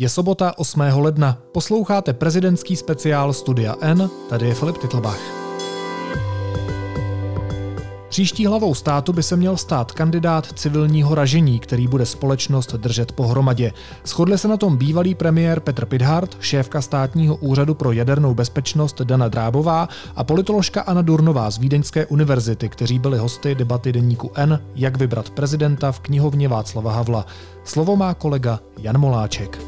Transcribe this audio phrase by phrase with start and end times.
[0.00, 0.80] Je sobota 8.
[0.80, 1.38] ledna.
[1.52, 5.37] Posloucháte prezidentský speciál Studia N, tady je Filip Titlbach.
[8.18, 13.72] Příští hlavou státu by se měl stát kandidát civilního ražení, který bude společnost držet pohromadě.
[14.06, 19.28] Shodli se na tom bývalý premiér Petr Pidhart, šéfka státního úřadu pro jadernou bezpečnost Dana
[19.28, 24.98] Drábová a politoložka Anna Durnová z Vídeňské univerzity, kteří byli hosty debaty deníku N, jak
[24.98, 27.26] vybrat prezidenta v knihovně Václava Havla.
[27.64, 29.58] Slovo má kolega Jan Moláček.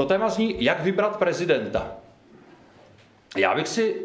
[0.00, 1.92] To téma zní, jak vybrat prezidenta.
[3.36, 4.02] Já bych si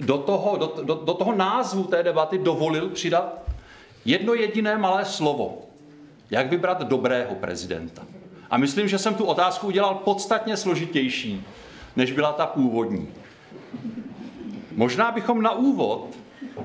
[0.00, 3.42] do toho, do, do, do toho názvu té debaty dovolil přidat
[4.04, 5.58] jedno jediné malé slovo.
[6.30, 8.02] Jak vybrat dobrého prezidenta.
[8.50, 11.46] A myslím, že jsem tu otázku udělal podstatně složitější,
[11.96, 13.08] než byla ta původní.
[14.72, 16.08] Možná bychom na úvod,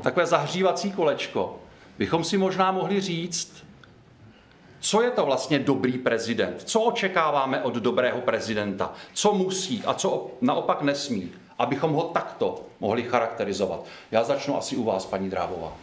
[0.01, 1.59] takové zahřívací kolečko,
[1.97, 3.64] bychom si možná mohli říct,
[4.85, 6.61] co je to vlastně dobrý prezident?
[6.61, 8.93] Co očekáváme od dobrého prezidenta?
[9.13, 11.31] Co musí a co naopak nesmí?
[11.57, 13.85] Abychom ho takto mohli charakterizovat.
[14.11, 15.73] Já začnu asi u vás, paní Drávová.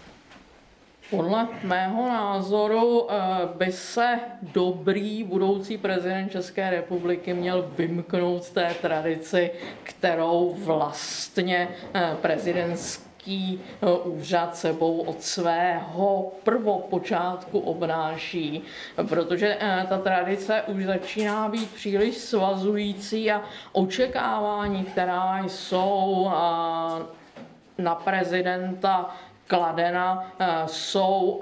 [1.10, 3.16] Podle mého názoru eh,
[3.54, 9.50] by se dobrý budoucí prezident České republiky měl vymknout té tradici,
[9.82, 18.62] kterou vlastně eh, prezidentský nějaký eh, úřad sebou od svého prvopočátku obnáší,
[19.08, 23.42] protože eh, ta tradice už začíná být příliš svazující a
[23.72, 29.14] očekávání, která jsou eh, na prezidenta
[29.46, 30.32] kladena,
[30.66, 31.40] jsou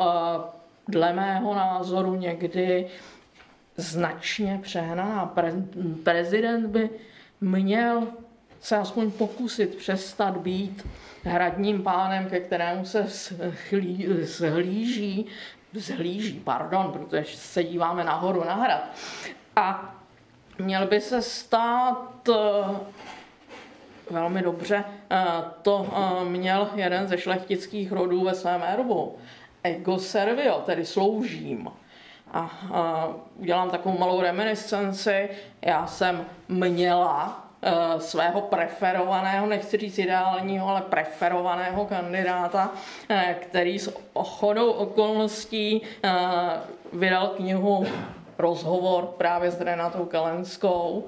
[0.89, 2.87] dle mého názoru někdy
[3.77, 5.35] značně přehnaná.
[6.05, 6.91] Prezident by
[7.41, 8.07] měl
[8.61, 10.87] se aspoň pokusit přestat být
[11.25, 13.07] hradním pánem, ke kterému se
[14.23, 15.27] zhlíží,
[15.75, 18.85] zhlíží, pardon, protože se díváme nahoru na hrad.
[19.57, 19.95] A
[20.59, 22.35] měl by se stát eh,
[24.11, 25.25] velmi dobře, eh,
[25.63, 29.17] to eh, měl jeden ze šlechtických rodů ve svém erbu.
[29.63, 31.69] Ego servio, tedy sloužím.
[32.33, 32.41] A,
[32.73, 35.29] a udělám takovou malou reminiscenci.
[35.63, 37.40] Já jsem měla
[37.99, 42.73] svého preferovaného, nechci říct ideálního, ale preferovaného kandidáta,
[43.09, 46.11] eh, který s ochodou okolností eh,
[46.93, 47.87] vydal knihu
[48.39, 51.07] Rozhovor právě s Renatou Kalenskou.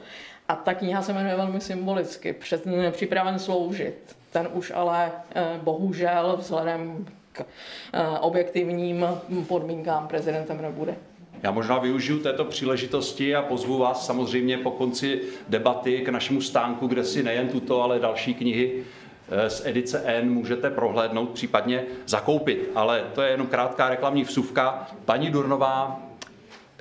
[0.48, 4.16] A ta kniha se jmenuje velmi symbolicky, před, připraven sloužit.
[4.30, 5.12] Ten už ale
[5.62, 7.44] bohužel vzhledem k
[8.20, 9.06] objektivním
[9.48, 10.94] podmínkám prezidentem nebude.
[11.42, 16.86] Já možná využiju této příležitosti a pozvu vás samozřejmě po konci debaty k našemu stánku,
[16.86, 18.84] kde si nejen tuto, ale další knihy
[19.28, 22.70] eh, z edice N můžete prohlédnout, případně zakoupit.
[22.74, 24.88] Ale to je jenom krátká reklamní vsuvka.
[25.04, 26.02] Paní Durnová,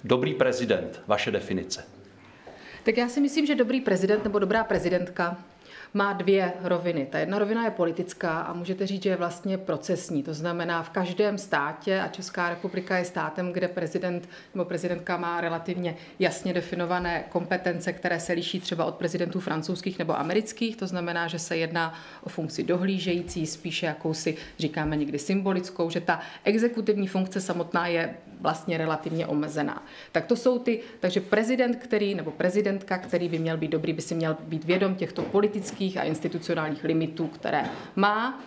[0.04, 1.86] dobrý prezident, vaše definice.
[2.84, 5.38] Tak já si myslím, že dobrý prezident nebo dobrá prezidentka
[5.94, 7.08] má dvě roviny.
[7.12, 10.24] Ta jedna rovina je politická a můžete říct, že je vlastně procesní.
[10.24, 15.42] To znamená, v každém státě, a Česká republika je státem, kde prezident nebo prezidentka má
[15.42, 20.78] relativně jasně definované kompetence, které se liší třeba od prezidentů francouzských nebo amerických.
[20.78, 26.20] To znamená, že se jedná o funkci dohlížející, spíše jakousi, říkáme někdy symbolickou, že ta
[26.44, 29.84] exekutivní funkce samotná je vlastně relativně omezená.
[30.12, 34.02] Tak to jsou ty, takže prezident, který, nebo prezidentka, který by měl být dobrý, by
[34.02, 38.40] si měl být vědom těchto politických a institucionálních limitů, které má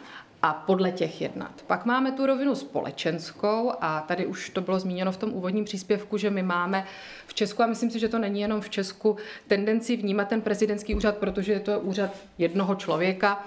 [0.43, 1.63] a podle těch jednat.
[1.67, 6.19] Pak máme tu rovinu společenskou a tady už to bylo zmíněno v tom úvodním příspěvku,
[6.19, 6.85] že my máme
[7.27, 10.95] v Česku, a myslím si, že to není jenom v Česku, tendenci vnímat ten prezidentský
[10.95, 13.45] úřad, protože je to úřad jednoho člověka,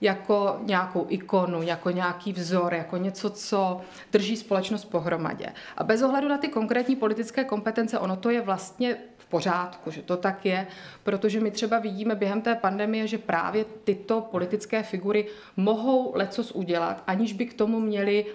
[0.00, 3.80] jako nějakou ikonu, jako nějaký vzor, jako něco, co
[4.12, 5.46] drží společnost pohromadě.
[5.76, 8.96] A bez ohledu na ty konkrétní politické kompetence, ono to je vlastně
[9.30, 10.66] pořádku, že to tak je,
[11.02, 15.26] protože my třeba vidíme během té pandemie, že právě tyto politické figury
[15.56, 18.26] mohou lecos udělat, aniž by k tomu měli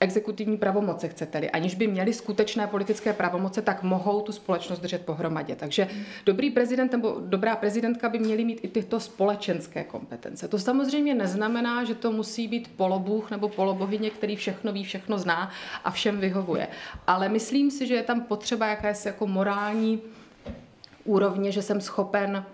[0.00, 1.50] exekutivní pravomoce, chcete-li.
[1.50, 5.56] Aniž by měli skutečné politické pravomoce, tak mohou tu společnost držet pohromadě.
[5.56, 5.88] Takže
[6.26, 10.48] dobrý prezident nebo dobrá prezidentka by měli mít i tyto společenské kompetence.
[10.48, 15.50] To samozřejmě neznamená, že to musí být polobůh nebo polobohyně, který všechno ví, všechno zná
[15.84, 16.68] a všem vyhovuje.
[17.06, 20.02] Ale myslím si, že je tam potřeba jakési jako morální
[21.04, 22.44] úrovně, že jsem schopen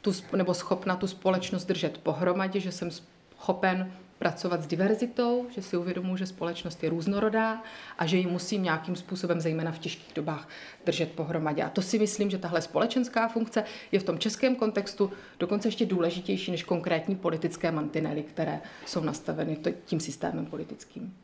[0.00, 2.90] tu, nebo schopna tu společnost držet pohromadě, že jsem
[3.38, 7.62] schopen pracovat s diverzitou, že si uvědomuji, že společnost je různorodá
[7.98, 10.48] a že ji musím nějakým způsobem, zejména v těžkých dobách,
[10.86, 11.62] držet pohromadě.
[11.62, 15.86] A to si myslím, že tahle společenská funkce je v tom českém kontextu dokonce ještě
[15.86, 21.14] důležitější než konkrétní politické mantinely, které jsou nastaveny tím systémem politickým.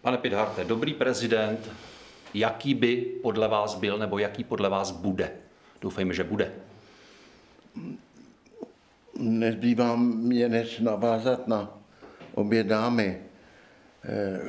[0.00, 1.70] Pane Pidharte, dobrý prezident,
[2.34, 5.32] jaký by podle vás byl nebo jaký podle vás bude?
[5.80, 6.52] Doufejme, že bude.
[9.18, 11.78] Nezbývá mě než navázat na
[12.34, 13.22] obě dámy.
[14.04, 14.40] Eh,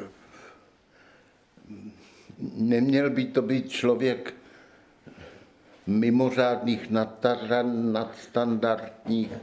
[2.57, 4.33] neměl by to být člověk
[5.87, 6.89] mimořádných,
[7.71, 9.37] nadstandardních, eh,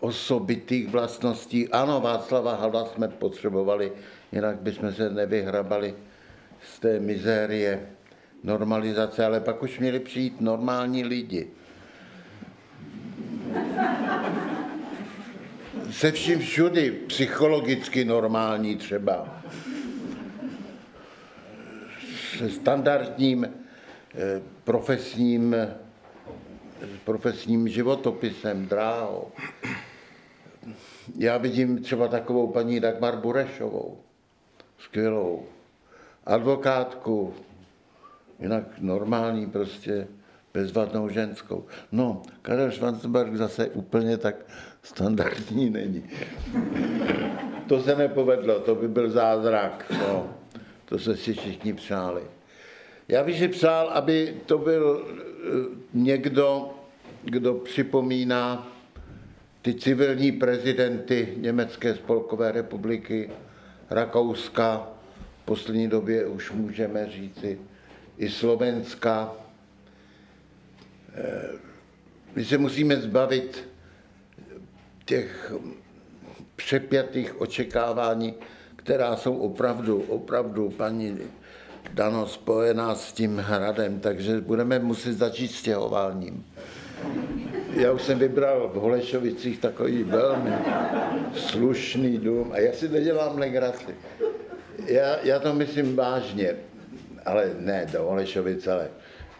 [0.00, 1.68] osobitých vlastností.
[1.68, 3.92] Ano, Václava Hala jsme potřebovali,
[4.32, 5.94] jinak bychom se nevyhrabali
[6.74, 7.93] z té mizérie
[8.44, 11.48] normalizace, ale pak už měli přijít normální lidi.
[15.90, 19.42] Se vším všudy, psychologicky normální třeba.
[22.38, 25.56] Se standardním eh, profesním,
[27.04, 29.28] profesním životopisem, dráhou.
[31.16, 33.98] Já vidím třeba takovou paní Dagmar Burešovou,
[34.78, 35.46] skvělou,
[36.26, 37.34] advokátku,
[38.40, 40.06] jinak normální prostě,
[40.54, 41.64] bezvadnou ženskou.
[41.92, 44.36] No, Karel Schwarzenberg zase úplně tak
[44.82, 46.04] standardní není.
[47.68, 49.92] To se nepovedlo, to by byl zázrak.
[49.98, 50.34] No.
[50.84, 52.22] To se si všichni přáli.
[53.08, 55.50] Já bych si přál, aby to byl eh,
[55.94, 56.74] někdo,
[57.22, 58.68] kdo připomíná
[59.62, 63.30] ty civilní prezidenty Německé spolkové republiky,
[63.90, 64.88] Rakouska,
[65.42, 67.58] v poslední době už můžeme říci
[68.18, 69.32] i Slovenska.
[71.14, 71.58] Eh,
[72.36, 73.68] my se musíme zbavit
[75.04, 75.52] těch
[76.56, 78.34] přepětých očekávání,
[78.76, 81.18] která jsou opravdu, opravdu, paní
[81.92, 86.44] Dano, spojená s tím hradem, takže budeme muset začít stěhováním.
[87.70, 90.52] Já už jsem vybral v Holešovicích takový velmi
[91.34, 93.94] slušný dům a já si nedělám legraci.
[94.86, 96.56] Já, já to myslím vážně,
[97.24, 98.90] ale ne do Holešovic, ale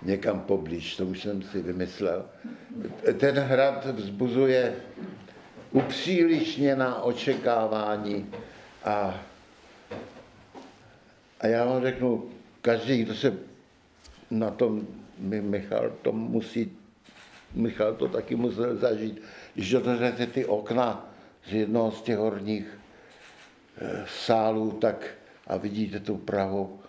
[0.02, 2.25] někam poblíž, to už jsem si vymyslel.
[3.19, 4.75] Ten hrad vzbuzuje
[5.72, 8.31] upřílišněná očekávání
[8.84, 9.20] a,
[11.40, 12.31] a já vám řeknu,
[12.62, 13.34] každý, kdo se
[14.31, 14.86] na tom,
[15.19, 16.76] Michal, to musí
[17.54, 19.22] Michal to taky musel zažít,
[19.54, 21.14] když otevřete ty okna
[21.48, 22.66] z jednoho z těch horních
[23.78, 25.06] eh, sálů tak
[25.46, 26.81] a vidíte tu Prahu,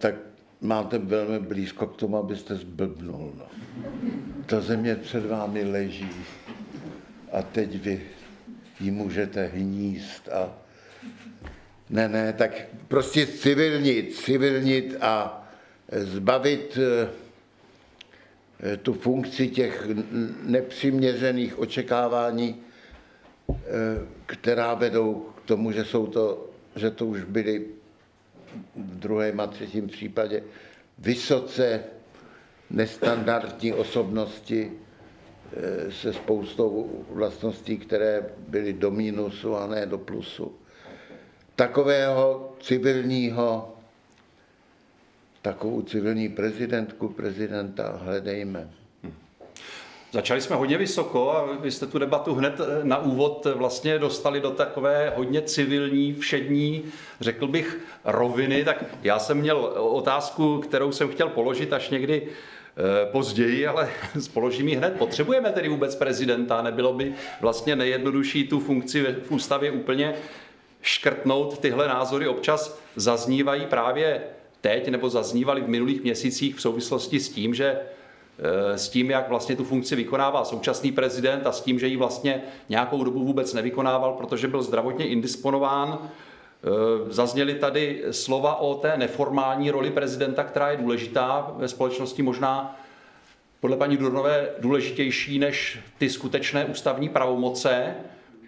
[0.00, 0.14] tak
[0.60, 3.32] máte velmi blízko k tomu, abyste zblbnul.
[3.38, 3.46] No.
[4.46, 6.10] Ta země před vámi leží
[7.32, 8.02] a teď vy
[8.80, 10.52] ji můžete hníst a
[11.90, 12.50] ne, ne, tak
[12.88, 15.46] prostě civilnit, civilnit a
[15.92, 17.08] zbavit eh,
[18.62, 19.88] Eh, tu funkci těch
[20.42, 22.56] nepřiměřených očekávání,
[23.50, 23.56] eh,
[24.26, 27.66] která vedou k tomu, že, jsou to, že to už byly
[28.76, 30.42] v druhém a třetím případě
[30.98, 31.80] vysoce
[32.70, 40.52] nestandardní osobnosti eh, se spoustou vlastností, které byly do mínusu a ne do plusu.
[41.56, 43.76] Takového civilního
[45.42, 48.70] takovou civilní prezidentku, prezidenta hledejme.
[50.12, 54.40] Začali jsme hodně vysoko a vy jste tu debatu hned eh, na úvod vlastně dostali
[54.40, 56.84] do takové hodně civilní, všední,
[57.20, 58.64] řekl bych, roviny.
[58.64, 63.88] Tak já jsem měl otázku, kterou jsem chtěl položit až někdy eh, později, ale
[64.34, 64.96] položím ji hned.
[64.98, 66.62] Potřebujeme tedy vůbec prezidenta?
[66.62, 70.14] Nebylo by vlastně nejjednodušší tu funkci v ústavě úplně
[70.82, 71.58] škrtnout?
[71.58, 74.22] Tyhle názory občas zaznívají právě
[74.60, 77.99] teď nebo zaznívaly v minulých měsících v souvislosti s tím, že eh,
[78.74, 82.42] s tím, jak vlastně tu funkci vykonává současný prezident a s tím, že ji vlastně
[82.68, 85.98] nějakou dobu vůbec nevykonával, protože byl zdravotně indisponován.
[86.64, 86.68] Eh,
[87.12, 92.80] zazněly tady slova o té neformální roli prezidenta, která je důležitá ve společnosti, možná
[93.60, 97.94] podle paní Durnové důležitější než ty skutečné ústavní pravomoce.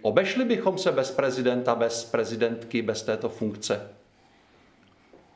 [0.03, 3.89] Obešli bychom se bez prezidenta, bez prezidentky, bez této funkce?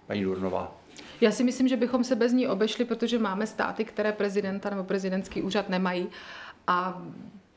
[0.07, 0.76] paní Durnová?
[1.21, 4.85] Já si myslím, že bychom se bez ní obešli, protože máme státy, které prezidenta nebo
[4.85, 6.09] prezidentský úřad nemají.
[6.67, 7.03] A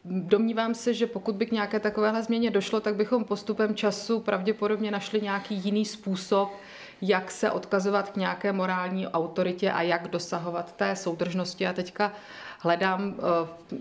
[0.06, 4.92] Domnívám se, že pokud by k nějaké takovéhle změně došlo, tak bychom postupem času pravděpodobně
[4.92, 6.52] našli nějaký jiný způsob,
[7.02, 11.68] jak se odkazovat k nějaké morální autoritě a jak dosahovat té soudržnosti.
[11.68, 12.12] A teďka
[12.60, 13.78] hledám eh,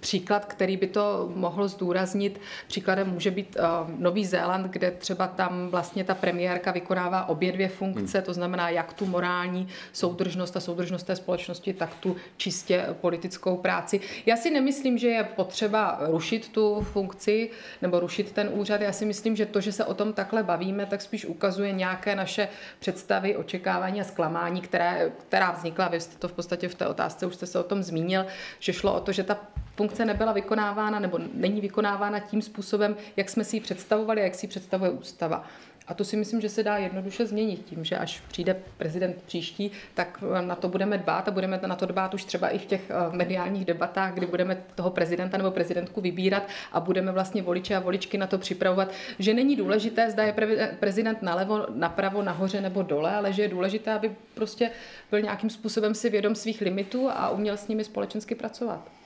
[0.00, 3.56] příklad, který by to mohl zdůraznit, příkladem může být
[3.98, 8.24] Nový Zéland, kde třeba tam vlastně ta premiérka vykonává obě dvě funkce, hmm.
[8.24, 14.00] to znamená jak tu morální soudržnost a soudržnost té společnosti, tak tu čistě politickou práci.
[14.26, 17.50] Já si nemyslím, že je potřeba rušit tu funkci
[17.82, 18.80] nebo rušit ten úřad.
[18.80, 22.14] Já si myslím, že to, že se o tom takhle bavíme, tak spíš ukazuje nějaké
[22.14, 25.88] naše představy, očekávání a zklamání, které, která vznikla.
[25.88, 28.26] Vy jste to v podstatě v té otázce už jste se o tom zmínil,
[28.58, 29.38] že šlo o to, že ta
[29.76, 34.34] funkce nebyla vykonávána nebo není vykonávána tím způsobem, jak jsme si ji představovali a jak
[34.34, 35.44] si ji představuje ústava.
[35.88, 39.70] A to si myslím, že se dá jednoduše změnit tím, že až přijde prezident příští,
[39.94, 42.90] tak na to budeme dbát a budeme na to dbát už třeba i v těch
[42.90, 46.42] eh, mediálních debatách, kdy budeme toho prezidenta nebo prezidentku vybírat
[46.72, 50.34] a budeme vlastně voliče a voličky na to připravovat, že není důležité, zda je
[50.80, 54.70] prezident nalevo, napravo, nahoře nebo dole, ale že je důležité, aby prostě
[55.10, 58.97] byl nějakým způsobem si vědom svých limitů a uměl s nimi společensky pracovat.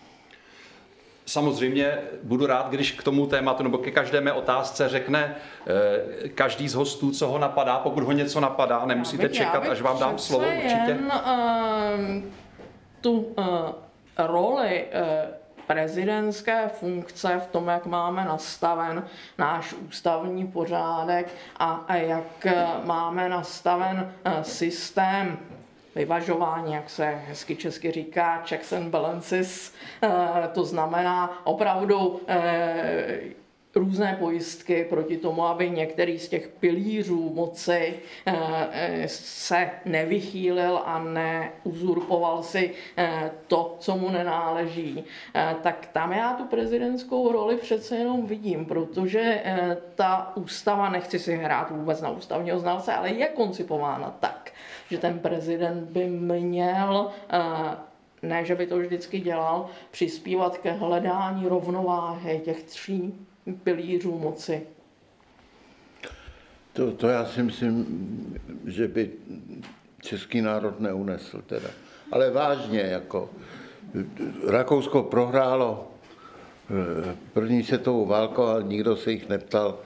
[1.27, 5.37] Samozřejmě budu rád, když k tomu tématu nebo ke každé mé otázce řekne
[6.25, 9.81] eh, každý z hostů, co ho napadá, pokud ho něco napadá, nemusíte bych, čekat, až
[9.81, 10.91] vám dám slovo určitě.
[10.91, 12.23] Jen, uh,
[13.01, 13.47] tu uh,
[14.19, 15.35] roli uh,
[15.67, 19.05] prezidentské funkce v tom, jak máme nastaven
[19.39, 22.47] náš ústavní pořádek a, a jak
[22.85, 24.13] máme nastaven
[24.43, 25.39] systém
[25.95, 30.09] vyvažování, jak se hezky česky říká, checks and balances, eh,
[30.55, 33.21] to znamená opravdu eh,
[33.75, 37.95] různé pojistky proti tomu, aby některý z těch pilířů moci
[38.27, 42.75] eh, se nevychýlil a neuzurpoval si
[43.47, 45.05] to, co mu nenáleží,
[45.63, 49.43] tak tam já tu prezidentskou roli přece jenom vidím, protože
[49.95, 54.52] ta ústava, nechci si hrát vůbec na ústavního znalce, ale je koncipována tak,
[54.93, 57.77] že ten prezident by měl, eh,
[58.23, 63.15] ne že by to vždycky dělal, přispívat ke hledání rovnováhy těch tří
[63.65, 64.63] pilířů moci.
[66.73, 67.87] To, to já si myslím,
[68.67, 69.11] že by
[70.01, 71.69] český národ neunesl teda.
[72.13, 73.31] Ale vážně, jako
[74.47, 79.79] Rakousko prohrálo eh, první světovou válku, ale nikdo se jich neptal,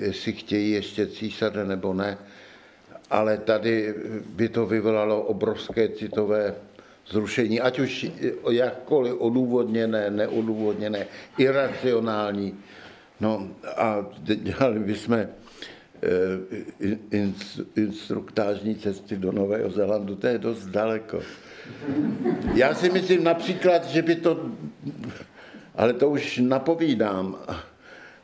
[0.00, 2.18] jestli chtějí ještě císaře nebo ne
[3.10, 3.94] ale tady
[4.26, 6.54] by to vyvolalo obrovské citové
[7.10, 8.06] zrušení, ať už
[8.50, 11.06] jakkoliv odůvodněné, neodůvodněné,
[11.38, 12.54] iracionální.
[13.20, 15.28] No a dělali bychom eh,
[17.76, 21.20] instruktážní cesty do Nového Zélandu, to je dost daleko.
[22.54, 24.50] Já si myslím například, že by to,
[25.74, 27.36] ale to už napovídám,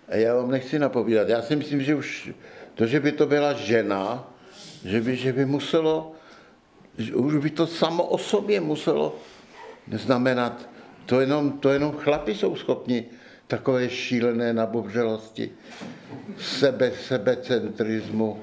[0.09, 2.31] já vám nechci napovídat, já si myslím, že už
[2.75, 4.36] to, že by to byla žena,
[4.85, 6.13] že by, že by muselo,
[6.99, 9.17] že už by to samo o sobě muselo
[9.93, 10.69] znamenat,
[11.07, 13.05] to jenom, to jenom chlapi jsou schopni
[13.47, 15.51] takové šílené nabobřelosti,
[16.39, 18.41] sebe, sebecentrismu.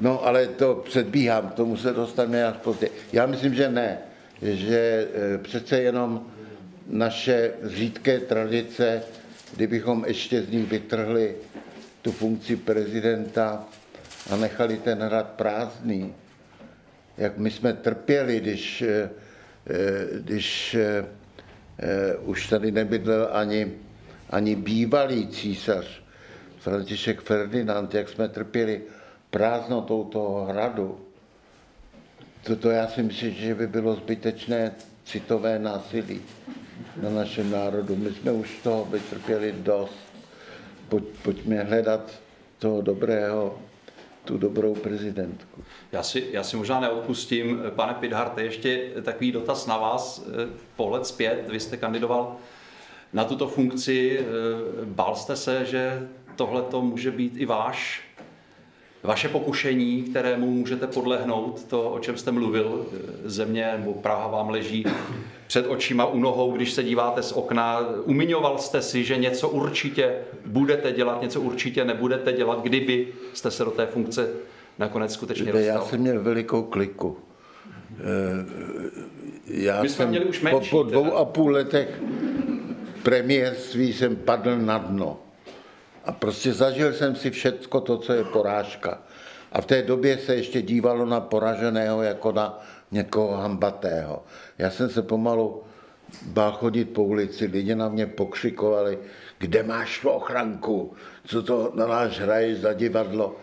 [0.00, 2.92] No ale to předbíhám, tomu se dostaneme až později.
[3.12, 3.98] Já myslím, že ne,
[4.42, 6.26] že e, přece jenom
[6.86, 9.02] naše řídké tradice,
[9.56, 11.36] kdybychom ještě z nich vytrhli
[12.02, 13.64] tu funkci prezidenta,
[14.28, 16.14] a nechali ten hrad prázdný.
[17.18, 19.10] Jak my jsme trpěli, když, eh,
[19.66, 21.04] eh, když eh,
[22.16, 23.72] už tady nebydlel ani,
[24.30, 26.02] ani bývalý císař
[26.58, 28.82] František Ferdinand, jak jsme trpěli
[29.30, 31.00] prázdnotou toho hradu.
[32.42, 34.72] Toto já si myslím, že by bylo zbytečné
[35.04, 36.20] citové násilí
[37.02, 37.96] na našem národu.
[37.96, 39.98] My jsme už toho vytrpěli dost.
[40.88, 42.10] Pojď, pojďme hledat
[42.58, 43.58] toho dobrého
[44.28, 45.64] tu dobrou prezidentku.
[45.92, 50.26] Já si, já si možná neodpustím, pane Pidharte, ještě takový dotaz na vás,
[50.76, 51.48] pohled zpět.
[51.48, 52.36] Vy jste kandidoval
[53.12, 54.26] na tuto funkci.
[54.84, 58.07] Bál jste se, že tohle to může být i váš,
[59.02, 64.50] vaše pokušení, kterému můžete podlehnout, to, o čem jste mluvil, eh, země nebo Praha vám
[64.50, 64.84] leží
[65.46, 67.80] před očima u nohou, když se díváte z okna.
[68.04, 70.14] Umiňoval jste si, že něco určitě
[70.46, 74.28] budete dělat, něco určitě nebudete dělat, kdyby jste se do té funkce
[74.78, 75.62] nakonec skutečně dostal?
[75.62, 77.16] Já jsem měl velikou kliku.
[78.00, 78.46] Eh,
[79.46, 82.00] já My jsme jsem měli už menší, po, po dvou a půl letech
[83.02, 85.18] premiérství jsem padl na dno.
[86.08, 89.02] A prostě zažil jsem si všecko to, co je porážka.
[89.52, 94.24] A v té době se ještě dívalo na poraženého jako na někoho hambatého.
[94.58, 95.62] Já jsem se pomalu
[96.26, 98.98] bál chodit po ulici, lidi na mě pokřikovali,
[99.38, 100.92] kde máš tu ochranku,
[101.24, 103.36] co to na náš hraje za divadlo.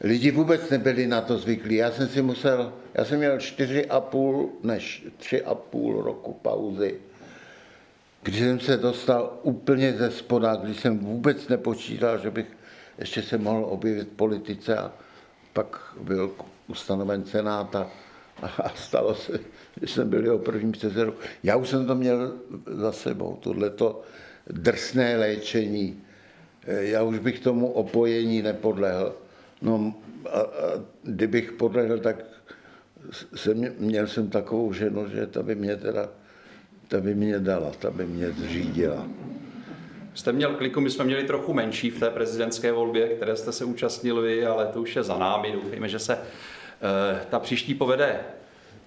[0.00, 1.74] Lidi vůbec nebyli na to zvyklí.
[1.76, 6.32] Já jsem si musel, já jsem měl čtyři a půl, než tři a půl roku
[6.32, 6.98] pauzy.
[8.26, 12.46] Když jsem se dostal úplně ze spoda, když jsem vůbec nepočítal, že bych
[12.98, 14.92] ještě se mohl objevit v politice a
[15.52, 16.32] pak byl
[16.68, 17.90] ustanoven senát a,
[18.42, 19.40] a stalo se,
[19.80, 21.12] že jsem byl jeho prvním předsedou.
[21.42, 22.34] Já už jsem to měl
[22.66, 24.02] za sebou, tohleto
[24.46, 26.02] drsné léčení.
[26.66, 29.14] Já už bych tomu opojení nepodlehl.
[29.62, 29.94] No
[30.30, 30.46] a, a
[31.02, 32.16] kdybych podlehl, tak
[33.34, 36.08] jsem, měl jsem takovou ženu, že ta by mě teda,
[36.88, 39.06] ta by mě dala, ta by mě zřídila.
[40.14, 43.64] Jste měl kliku, my jsme měli trochu menší v té prezidentské volbě, které jste se
[43.64, 45.52] účastnili ale to už je za námi.
[45.52, 46.18] Doufejme, že se e,
[47.30, 48.20] ta příští povede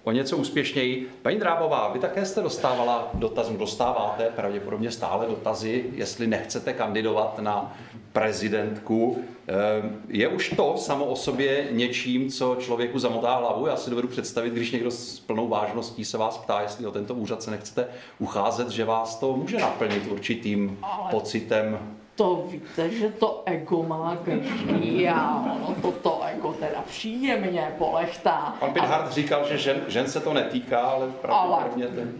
[0.04, 1.10] o něco úspěšněji.
[1.22, 7.76] Paní Drábová, vy také jste dostávala dotaz, dostáváte pravděpodobně stále dotazy, jestli nechcete kandidovat na
[8.12, 9.24] prezidentku.
[9.46, 13.66] Ehm, je už to samo o sobě něčím, co člověku zamotá hlavu?
[13.66, 17.14] Já si dovedu představit, když někdo s plnou vážností se vás ptá, jestli o tento
[17.14, 17.86] úřad se nechcete
[18.18, 20.78] ucházet, že vás to může naplnit určitým
[21.10, 21.78] pocitem
[22.14, 28.56] to víte, že to ego má každý a ono to, to ego teda příjemně polechtá.
[28.60, 31.94] Pan Pinhart říkal, že žen, žen se to netýká, ale pravděpodobně ale...
[31.94, 32.14] ten...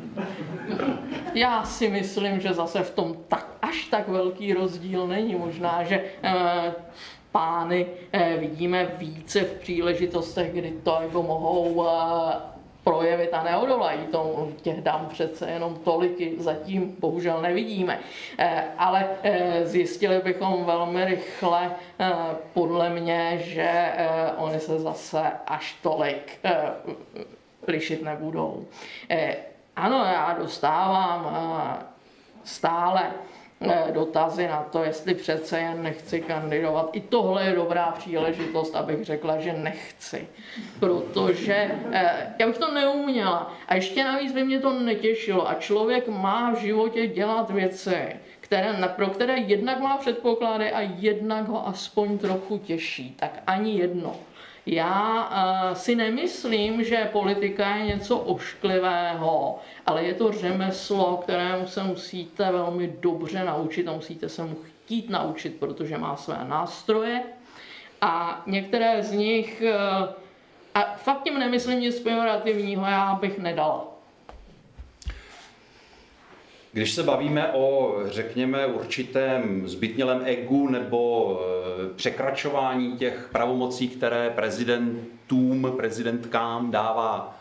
[1.34, 5.34] Já si myslím, že zase v tom tak, až tak velký rozdíl není.
[5.34, 6.74] Možná, že eh,
[7.32, 12.59] pány eh, vidíme více v příležitostech, kdy to ego mohou eh,
[12.90, 14.52] projevit a neodolají tomu.
[14.62, 17.98] Těch dám přece jenom tolik zatím bohužel nevidíme.
[18.38, 21.70] Eh, ale eh, zjistili bychom velmi rychle,
[22.00, 22.12] eh,
[22.54, 23.92] podle mě, že
[24.36, 26.40] oni se zase až tolik
[27.66, 28.66] lišit nebudou.
[29.76, 31.38] Ano, já dostávám
[32.44, 33.10] stále
[33.92, 36.90] dotazy na to, jestli přece jen nechci kandidovat.
[36.92, 40.28] I tohle je dobrá příležitost, abych řekla, že nechci.
[40.80, 43.54] Protože eh, já bych to neuměla.
[43.68, 45.48] A ještě navíc by mě to netěšilo.
[45.48, 51.48] A člověk má v životě dělat věci, které, pro které jednak má předpoklady a jednak
[51.48, 53.14] ho aspoň trochu těší.
[53.18, 54.16] Tak ani jedno.
[54.72, 61.82] Já uh, si nemyslím, že politika je něco ošklivého, ale je to řemeslo, kterému se
[61.82, 67.22] musíte velmi dobře naučit a musíte se mu chtít naučit, protože má své nástroje
[68.00, 70.08] a některé z nich, uh,
[70.74, 73.89] a fakt tím nemyslím nic pejorativního, já bych nedala.
[76.72, 85.72] Když se bavíme o, řekněme, určitém zbytnělém egu nebo e, překračování těch pravomocí, které prezidentům,
[85.76, 87.38] prezidentkám dává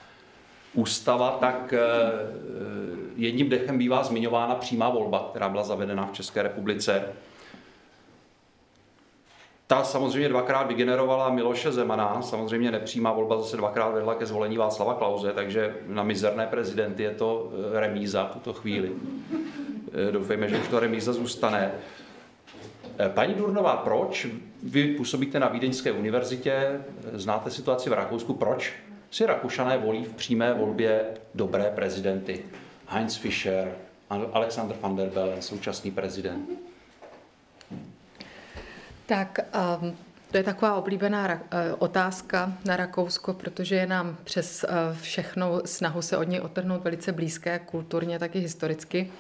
[0.74, 1.80] ústava, tak e,
[3.16, 7.04] jedním dechem bývá zmiňována přímá volba, která byla zavedena v České republice
[9.70, 14.94] ta samozřejmě dvakrát vygenerovala Miloše Zemana, samozřejmě nepřímá volba zase dvakrát vedla ke zvolení Václava
[14.94, 18.92] Klauze, takže na mizerné prezidenty je to eh, remíza v tuto chvíli.
[20.08, 21.72] Eh, doufejme, že už to remíza zůstane.
[23.00, 24.28] Eh, paní Durnová, proč
[24.64, 26.82] vy působíte na Vídeňské univerzitě,
[27.14, 28.74] znáte situaci v Rakousku, proč
[29.12, 31.06] si Rakušané volí v přímé volbě
[31.36, 32.46] dobré prezidenty?
[32.88, 33.76] Heinz Fischer,
[34.34, 36.69] Alexander van der Bellen, současný prezident.
[39.10, 39.40] Tak
[39.82, 39.98] um,
[40.32, 41.40] to je taková oblíbená uh,
[41.80, 47.12] otázka na Rakousko, protože je nám přes uh, všechno snahu se od něj otrhnout velice
[47.12, 49.12] blízké kulturně, tak i historicky.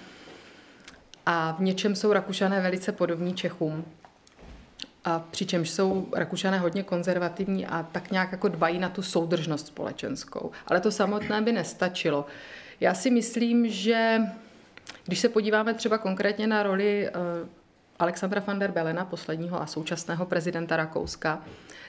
[1.25, 3.86] A v něčem jsou Rakušané velice podobní Čechům.
[5.06, 10.52] A přičemž jsou Rakušané hodně konzervativní a tak nějak jako dbají na tu soudržnost společenskou.
[10.67, 12.25] Ale to samotné by nestačilo.
[12.80, 14.21] Já si myslím, že
[15.06, 17.49] když se podíváme třeba konkrétně na roli uh,
[17.99, 21.41] Alexandra van der Belena, posledního a současného prezidenta Rakouska,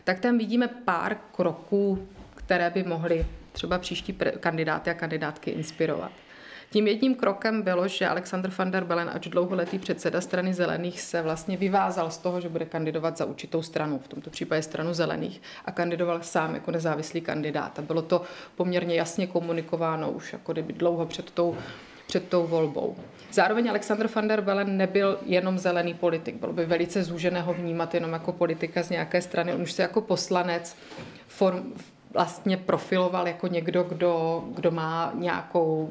[0.05, 6.13] tak tam vidíme pár kroků, které by mohly třeba příští kandidáty a kandidátky inspirovat.
[6.71, 11.23] Tím jedním krokem bylo, že Alexander van der Bellen, ač dlouholetý předseda strany zelených, se
[11.23, 15.43] vlastně vyvázal z toho, že bude kandidovat za určitou stranu, v tomto případě stranu zelených,
[15.65, 17.79] a kandidoval sám jako nezávislý kandidát.
[17.79, 18.23] A bylo to
[18.57, 21.57] poměrně jasně komunikováno už jako kdyby dlouho před tou
[22.07, 22.97] před tou volbou.
[23.33, 26.35] Zároveň Alexander van der Bellen nebyl jenom zelený politik.
[26.35, 29.55] Bylo by velice zúžené ho vnímat jenom jako politika z nějaké strany.
[29.55, 30.77] On už se jako poslanec
[31.27, 31.75] form,
[32.13, 35.91] vlastně profiloval jako někdo, kdo, kdo má nějakou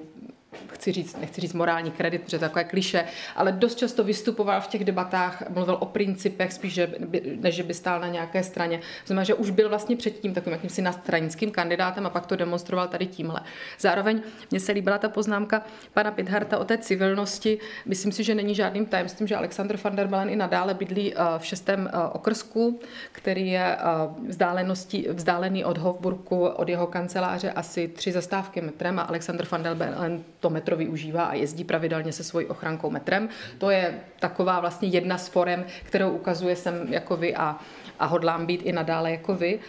[0.74, 4.62] chci říct, nechci říct morální kredit, protože to je takové kliše, ale dost často vystupoval
[4.62, 8.44] v těch debatách, mluvil o principech, spíš, že by, než že by stál na nějaké
[8.44, 8.80] straně.
[9.06, 13.06] Znamená, že už byl vlastně předtím takovým jakýmsi nastranickým kandidátem a pak to demonstroval tady
[13.06, 13.42] tímhle.
[13.80, 15.62] Zároveň mně se líbila ta poznámka
[15.94, 17.60] pana Pidharta o té civilnosti.
[17.86, 21.18] Myslím si, že není žádným tajemstvím, že Alexander van der Bellen i nadále bydlí eh,
[21.38, 22.80] v šestém eh, okrsku,
[23.12, 23.82] který je eh,
[24.28, 29.76] vzdálenosti, vzdálený od Hofburku, od jeho kanceláře asi tři zastávky metrem a Alexander van der
[29.76, 33.30] Bellen to metro využívá a jezdí pravidelně se svojí ochrankou metrem.
[33.58, 37.60] To je taková vlastně jedna z forem, kterou ukazuje jsem jako vy a,
[38.00, 39.60] a hodlám být i nadále jako vy.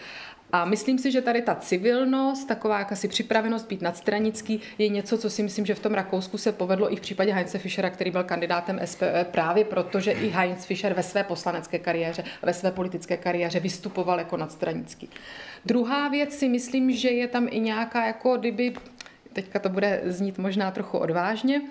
[0.52, 5.30] A myslím si, že tady ta civilnost, taková jakási připravenost být nadstranický, je něco, co
[5.30, 8.24] si myslím, že v tom Rakousku se povedlo i v případě Heinze Fischera, který byl
[8.24, 13.16] kandidátem SPE, právě proto, že i Heinz Fischer ve své poslanecké kariéře, ve své politické
[13.16, 15.08] kariéře vystupoval jako nadstranický.
[15.64, 18.74] Druhá věc si myslím, že je tam i nějaká, jako kdyby,
[19.32, 21.62] teďka to bude znít možná trochu odvážně,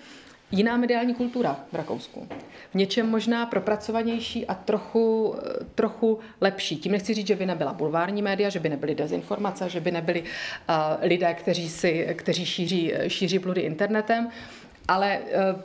[0.52, 2.28] jiná mediální kultura v Rakousku.
[2.72, 5.36] V něčem možná propracovanější a trochu,
[5.76, 6.78] trochu lepší.
[6.78, 10.22] Tím nechci říct, že by nebyla bulvární média, že by nebyly dezinformace, že by nebyli
[10.22, 10.26] uh,
[11.02, 14.30] lidé, kteří, si, kteří šíří, šíří bludy internetem,
[14.88, 15.62] ale uh,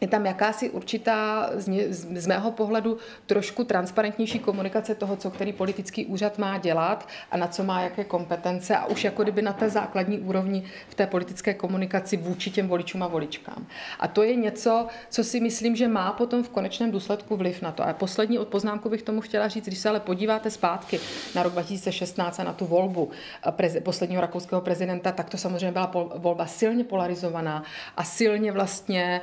[0.00, 1.50] je tam jakási určitá,
[1.90, 7.46] z mého pohledu, trošku transparentnější komunikace toho, co který politický úřad má dělat a na
[7.46, 11.54] co má jaké kompetence a už jako kdyby na té základní úrovni v té politické
[11.54, 13.66] komunikaci vůči těm voličům a voličkám.
[13.98, 17.72] A to je něco, co si myslím, že má potom v konečném důsledku vliv na
[17.72, 17.82] to.
[17.82, 21.00] A poslední poznámku bych tomu chtěla říct, když se ale podíváte zpátky
[21.34, 23.10] na rok 2016 a na tu volbu
[23.50, 27.62] prezi, posledního rakouského prezidenta, tak to samozřejmě byla volba silně polarizovaná
[27.96, 29.20] a silně vlastně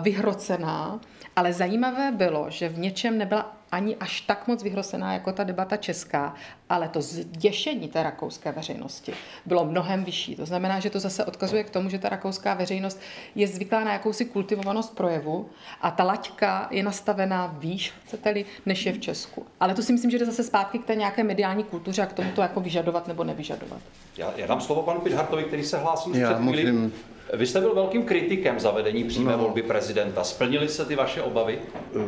[0.00, 1.00] vyhrazená vyhrocená,
[1.36, 5.76] ale zajímavé bylo, že v něčem nebyla ani až tak moc vyhrocená jako ta debata
[5.76, 6.34] česká,
[6.70, 9.12] ale to zděšení té rakouské veřejnosti
[9.46, 10.36] bylo mnohem vyšší.
[10.36, 13.00] To znamená, že to zase odkazuje k tomu, že ta rakouská veřejnost
[13.34, 15.48] je zvyklá na jakousi kultivovanost projevu
[15.80, 19.46] a ta laťka je nastavená výš, chcete-li, než je v Česku.
[19.60, 22.12] Ale to si myslím, že jde zase zpátky k té nějaké mediální kultuře a k
[22.12, 23.80] tomu to jako vyžadovat nebo nevyžadovat.
[24.16, 26.92] Já, já dám slovo panu Pithartovi, který se hlásí já před musím
[27.32, 30.24] vy jste byl velkým kritikem zavedení přímé no, volby prezidenta.
[30.24, 31.58] Splnily se ty vaše obavy?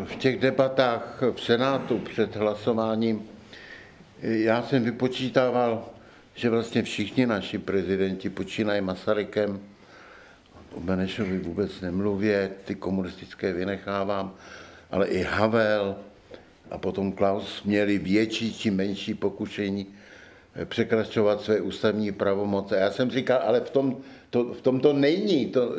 [0.05, 3.29] V těch debatách v Senátu před hlasováním
[4.23, 5.89] já jsem vypočítával,
[6.35, 9.61] že vlastně všichni naši prezidenti, počínají Masarykem,
[10.73, 14.35] o Benešovi vůbec nemluvě, ty komunistické vynechávám,
[14.91, 15.97] ale i Havel
[16.71, 19.87] a potom Klaus měli větší či menší pokušení
[20.65, 22.77] překračovat své ústavní pravomoce.
[22.77, 23.97] Já jsem říkal, ale v tom
[24.31, 25.47] to, v tom to není.
[25.47, 25.77] To,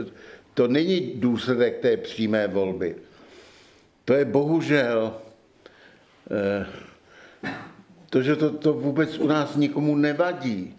[0.54, 2.96] to není důsledek té přímé volby.
[4.06, 5.14] To je bohužel
[6.32, 6.66] eh,
[8.14, 10.76] to, že to, to vůbec u nás nikomu nevadí.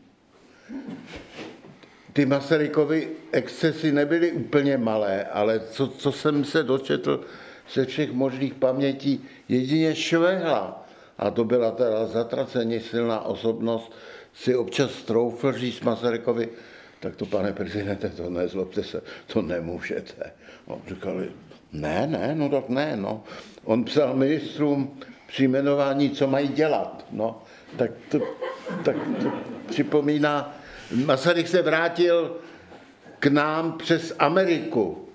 [2.13, 7.21] Ty Masarykovy excesy nebyly úplně malé, ale co, co jsem se dočetl
[7.73, 10.87] ze všech možných pamětí, jedině Švehla,
[11.19, 13.93] a to byla teda zatraceně silná osobnost,
[14.35, 16.49] si občas stroufl říct Masarykovi,
[17.01, 20.33] tak to, pane prezidente, to nezlobte se, to nemůžete.
[20.67, 21.31] On říkali,
[21.73, 23.25] ne, ne, no tak ne, no.
[23.65, 25.01] On psal ministrům
[25.35, 27.43] při jmenování, co mají dělat, no.
[27.77, 28.19] Tak to,
[28.85, 29.33] tak to
[29.67, 30.59] připomíná,
[31.05, 32.37] Masaryk se vrátil
[33.19, 35.09] k nám přes Ameriku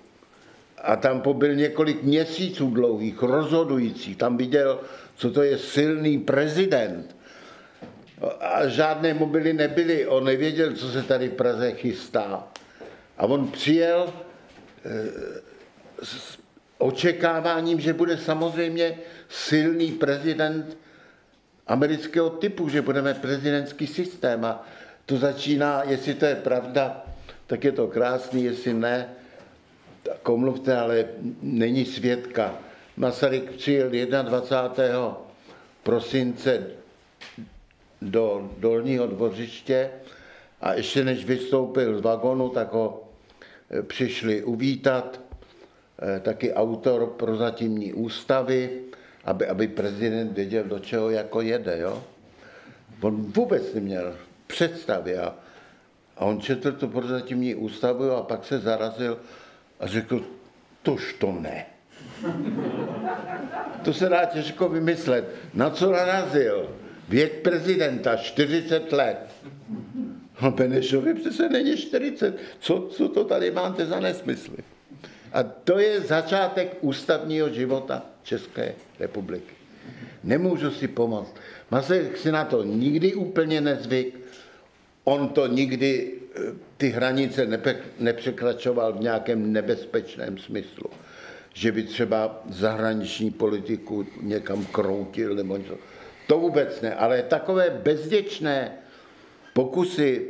[0.82, 4.16] a tam pobyl několik měsíců dlouhých, rozhodujících.
[4.16, 4.80] Tam viděl,
[5.16, 7.16] co to je silný prezident
[8.40, 10.06] a žádné mobily nebyly.
[10.06, 12.48] On nevěděl, co se tady v Praze chystá.
[13.18, 14.12] A on přijel
[14.84, 14.90] eh,
[16.02, 16.39] s
[16.80, 20.76] očekáváním, že bude samozřejmě silný prezident
[21.66, 24.44] amerického typu, že budeme prezidentský systém.
[24.44, 24.64] A
[25.06, 27.04] to začíná, jestli to je pravda,
[27.46, 29.08] tak je to krásný, jestli ne,
[30.02, 31.04] tak omluvte, ale
[31.42, 32.54] není svědka.
[32.96, 33.90] Masaryk přijel
[34.22, 35.16] 21.
[35.82, 36.66] prosince
[38.02, 39.90] do dolního dvořiště
[40.60, 43.08] a ještě než vystoupil z vagonu, tak ho
[43.70, 45.20] e, přišli uvítat
[46.22, 48.80] taky autor prozatímní ústavy,
[49.24, 51.78] aby, aby prezident věděl, do čeho jako jede.
[51.78, 52.04] Jo?
[53.00, 55.34] On vůbec neměl představy a,
[56.16, 59.18] a on četl tu prozatímní ústavu a pak se zarazil
[59.80, 60.24] a řekl,
[60.82, 61.66] tož to ne.
[63.84, 65.24] To se dá těžko vymyslet.
[65.54, 66.76] Na co narazil?
[67.08, 69.18] Věk prezidenta 40 let.
[70.36, 72.36] A Benešovi přece není 40.
[72.60, 74.56] Co, co to tady máte za nesmysly?
[75.32, 79.54] A to je začátek ústavního života České republiky.
[80.24, 81.34] Nemůžu si pomoct.
[81.70, 84.18] Masaryk si na to nikdy úplně nezvyk.
[85.04, 86.40] On to nikdy eh,
[86.76, 87.46] ty hranice
[87.98, 90.90] nepřekračoval v nějakém nebezpečném smyslu.
[91.54, 95.76] Že by třeba zahraniční politiku někam kroutil nebo něco.
[96.26, 98.72] To vůbec ne, ale takové bezděčné
[99.54, 100.26] pokusy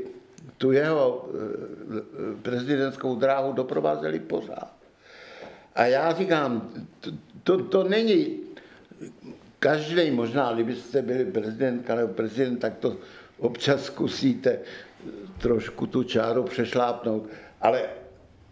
[0.59, 4.80] tu jeho eh, prezidentskou dráhu doprovázely pořád.
[5.75, 7.11] A já říkám, to,
[7.43, 8.41] to, to není,
[9.59, 12.97] každý možná, kdybyste byli prezident nebo prezident, tak to
[13.39, 14.59] občas zkusíte
[15.39, 17.29] trošku tu čáru přešlápnout,
[17.61, 17.83] ale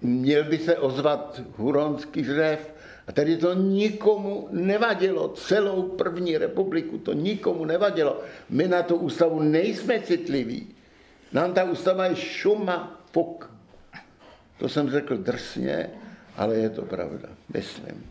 [0.02, 2.74] měl by se ozvat huronský řev,
[3.08, 8.20] a tady to nikomu nevadilo, celou první republiku to nikomu nevadilo.
[8.50, 10.66] My na tu ústavu nejsme citliví.
[11.32, 13.50] Nám ta ústava je šuma, fuk.
[14.58, 15.90] To jsem řekl drsně,
[16.38, 18.06] ale je to pravda, myslím.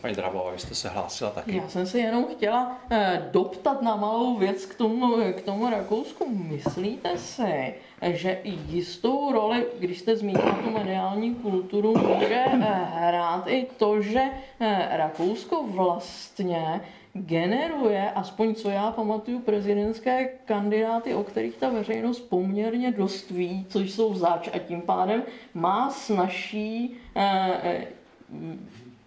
[0.00, 1.56] Paní Dravová, vy jste se hlásila taky.
[1.56, 6.28] Já jsem se jenom chtěla eh, doptat na malou věc k tomu, k tomu Rakousku.
[6.34, 12.56] Myslíte si, že jistou roli, když jste zmínila tu mediální kulturu, může eh,
[12.94, 14.22] hrát i to, že
[14.60, 16.80] eh, Rakousko vlastně
[17.14, 23.90] generuje, aspoň co já pamatuju, prezidentské kandidáty, o kterých ta veřejnost poměrně dost ví, což
[23.90, 25.22] jsou zač a tím pádem
[25.54, 27.86] má snažší eh,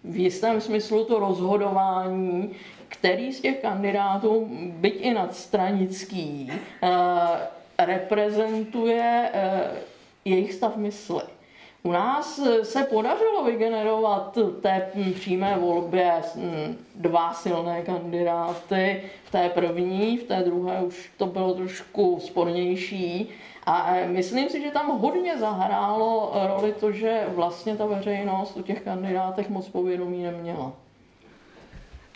[0.04, 2.50] v jistém smyslu to rozhodování,
[2.88, 6.52] který z těch kandidátů, byť i nadstranický,
[7.78, 9.30] reprezentuje
[10.24, 11.22] jejich stav mysli.
[11.86, 16.12] U nás se podařilo vygenerovat té přímé volbě
[16.94, 19.02] dva silné kandidáty.
[19.24, 23.28] V té první, v té druhé už to bylo trošku spornější.
[23.66, 28.82] A myslím si, že tam hodně zahrálo roli to, že vlastně ta veřejnost o těch
[28.82, 30.72] kandidátech moc povědomí neměla.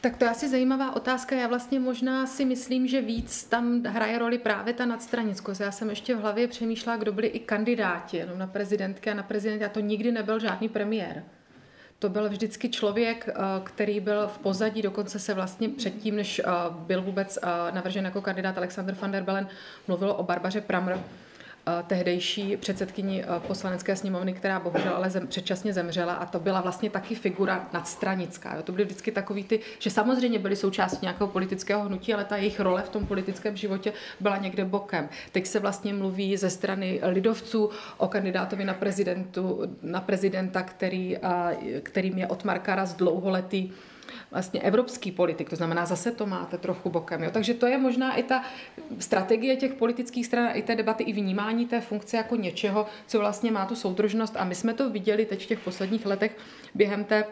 [0.00, 1.36] Tak to je asi zajímavá otázka.
[1.36, 5.60] Já vlastně možná si myslím, že víc tam hraje roli právě ta nadstranickost.
[5.60, 9.22] Já jsem ještě v hlavě přemýšlela, kdo byli i kandidáti jenom na prezidentky a na
[9.22, 9.66] prezidenta.
[9.66, 11.24] A to nikdy nebyl žádný premiér.
[11.98, 13.34] To byl vždycky člověk, eh,
[13.64, 18.22] který byl v pozadí, dokonce se vlastně předtím, než eh, byl vůbec eh, navržen jako
[18.22, 19.48] kandidát Alexander van der Bellen,
[19.88, 20.92] mluvilo o Barbaře Pramr,
[21.86, 27.14] tehdejší předsedkyni poslanecké sněmovny, která bohužel ale zem, předčasně zemřela a to byla vlastně taky
[27.14, 28.56] figura nadstranická.
[28.56, 28.62] Jo.
[28.62, 32.60] To byly vždycky takový ty, že samozřejmě byly součástí nějakého politického hnutí, ale ta jejich
[32.60, 35.08] role v tom politickém životě byla někde bokem.
[35.32, 41.16] Teď se vlastně mluví ze strany lidovců o kandidátovi na, prezidentu, na prezidenta, který,
[41.82, 43.70] kterým je Otmar Karas dlouholetý
[44.30, 47.22] vlastně evropský politik, to znamená, zase to máte trochu bokem.
[47.22, 47.30] Jo?
[47.30, 48.44] Takže to je možná i ta
[48.98, 53.50] strategie těch politických stran, i té debaty, i vnímání té funkce jako něčeho, co vlastně
[53.50, 54.36] má tu soudržnost.
[54.36, 56.36] A my jsme to viděli teď v těch posledních letech
[56.74, 57.24] během té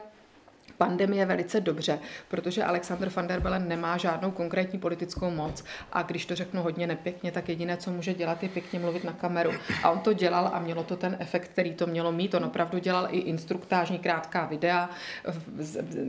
[0.79, 6.27] pandemie velice dobře, protože Alexander van der Bellen nemá žádnou konkrétní politickou moc a když
[6.27, 9.51] to řeknu hodně nepěkně, tak jediné, co může dělat, je pěkně mluvit na kameru.
[9.83, 12.35] A on to dělal a mělo to ten efekt, který to mělo mít.
[12.35, 14.91] On opravdu dělal i instruktážní krátká videa,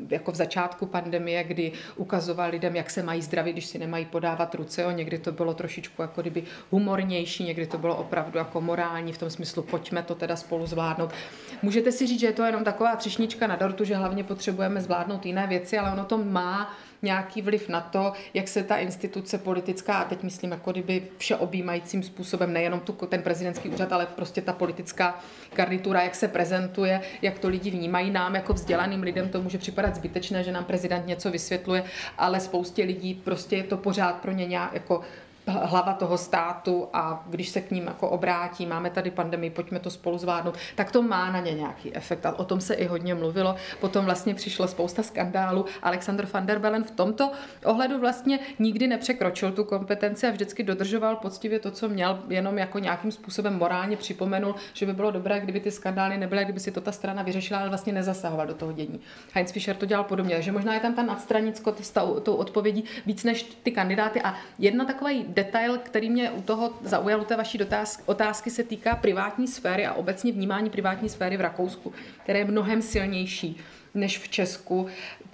[0.09, 4.55] jako v začátku pandemie, kdy ukazoval lidem, jak se mají zdravit, když si nemají podávat
[4.55, 4.81] ruce.
[4.81, 4.91] Jo.
[4.91, 9.29] Někdy to bylo trošičku jako kdyby humornější, někdy to bylo opravdu jako morální, v tom
[9.29, 11.13] smyslu pojďme to teda spolu zvládnout.
[11.61, 14.81] Můžete si říct, že je to jenom taková třešnička na dortu, že hlavně potřebuje potřebujeme
[14.81, 19.37] zvládnout jiné věci, ale ono to má nějaký vliv na to, jak se ta instituce
[19.37, 24.41] politická, a teď myslím jako kdyby všeobjímajícím způsobem, nejenom tu, ten prezidentský úřad, ale prostě
[24.41, 25.19] ta politická
[25.55, 28.11] garnitura, jak se prezentuje, jak to lidi vnímají.
[28.11, 31.83] Nám jako vzdělaným lidem to může připadat zbytečné, že nám prezident něco vysvětluje,
[32.17, 35.01] ale spoustě lidí prostě je to pořád pro ně nějak jako
[35.47, 39.89] hlava toho státu a když se k ním jako obrátí, máme tady pandemii, pojďme to
[39.89, 42.25] spolu zvládnout, tak to má na ně nějaký efekt.
[42.25, 43.55] A o tom se i hodně mluvilo.
[43.79, 45.65] Potom vlastně přišlo spousta skandálů.
[45.83, 47.31] Alexander van der Bellen v tomto
[47.65, 52.79] ohledu vlastně nikdy nepřekročil tu kompetenci a vždycky dodržoval poctivě to, co měl, jenom jako
[52.79, 56.81] nějakým způsobem morálně připomenul, že by bylo dobré, kdyby ty skandály nebyly, kdyby si to
[56.81, 58.99] ta strana vyřešila, ale vlastně nezasahoval do toho dění.
[59.33, 63.43] Heinz Fischer to dělal podobně, takže možná je tam ta nadstranickost tou odpovědí víc než
[63.43, 64.21] ty kandidáty.
[64.21, 67.59] A jedna taková detail, který mě u toho zaujal, u té vaší
[68.05, 72.81] otázky, se týká privátní sféry a obecně vnímání privátní sféry v Rakousku, které je mnohem
[72.81, 73.57] silnější
[73.93, 74.87] než v Česku.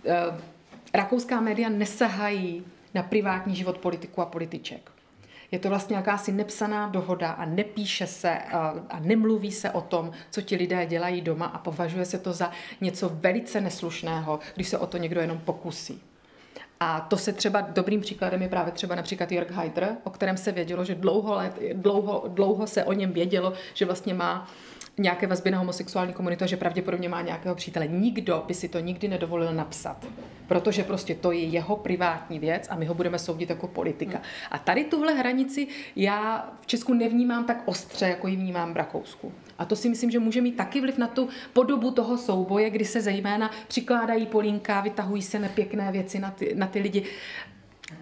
[0.06, 0.16] Eh,
[0.94, 4.92] rakouská média nesahají na privátní život politiku a političek.
[5.52, 10.12] Je to vlastně jakási nepsaná dohoda a nepíše se a, a nemluví se o tom,
[10.32, 14.78] co ti lidé dělají doma a považuje se to za něco velice neslušného, když se
[14.78, 16.02] o to někdo jenom pokusí.
[16.86, 20.52] A to se třeba dobrým příkladem je právě třeba například Jörg Heider, o kterém se
[20.52, 24.48] vědělo, že dlouho, let, dlouho, dlouho se o něm vědělo, že vlastně má
[24.98, 27.88] nějaké vazby na homosexuální komunitu, že pravděpodobně má nějakého přítele.
[27.88, 30.06] Nikdo by si to nikdy nedovolil napsat,
[30.48, 34.22] protože prostě to je jeho privátní věc a my ho budeme soudit jako politika.
[34.52, 39.32] A tady tuhle hranici já v Česku nevnímám tak ostře, jako ji vnímám v Rakousku.
[39.58, 42.86] A to si myslím, že může mít taky vliv na tu podobu toho souboje, kdy
[42.86, 47.04] se zejména přikládají polínka, vytahují se nepěkné věci na ty, na ty lidi.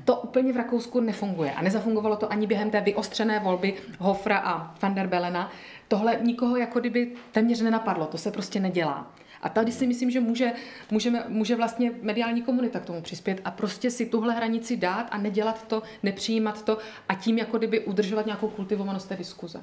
[0.05, 4.75] To úplně v Rakousku nefunguje a nezafungovalo to ani během té vyostřené volby Hofra a
[4.81, 5.51] van der Belena.
[5.87, 9.11] Tohle nikoho jako kdyby téměř nenapadlo, to se prostě nedělá.
[9.41, 10.51] A tady si myslím, že může,
[10.91, 15.17] můžeme, může vlastně mediální komunita k tomu přispět a prostě si tuhle hranici dát a
[15.17, 16.77] nedělat to, nepřijímat to
[17.09, 19.61] a tím jako kdyby udržovat nějakou kultivovanost té diskuze.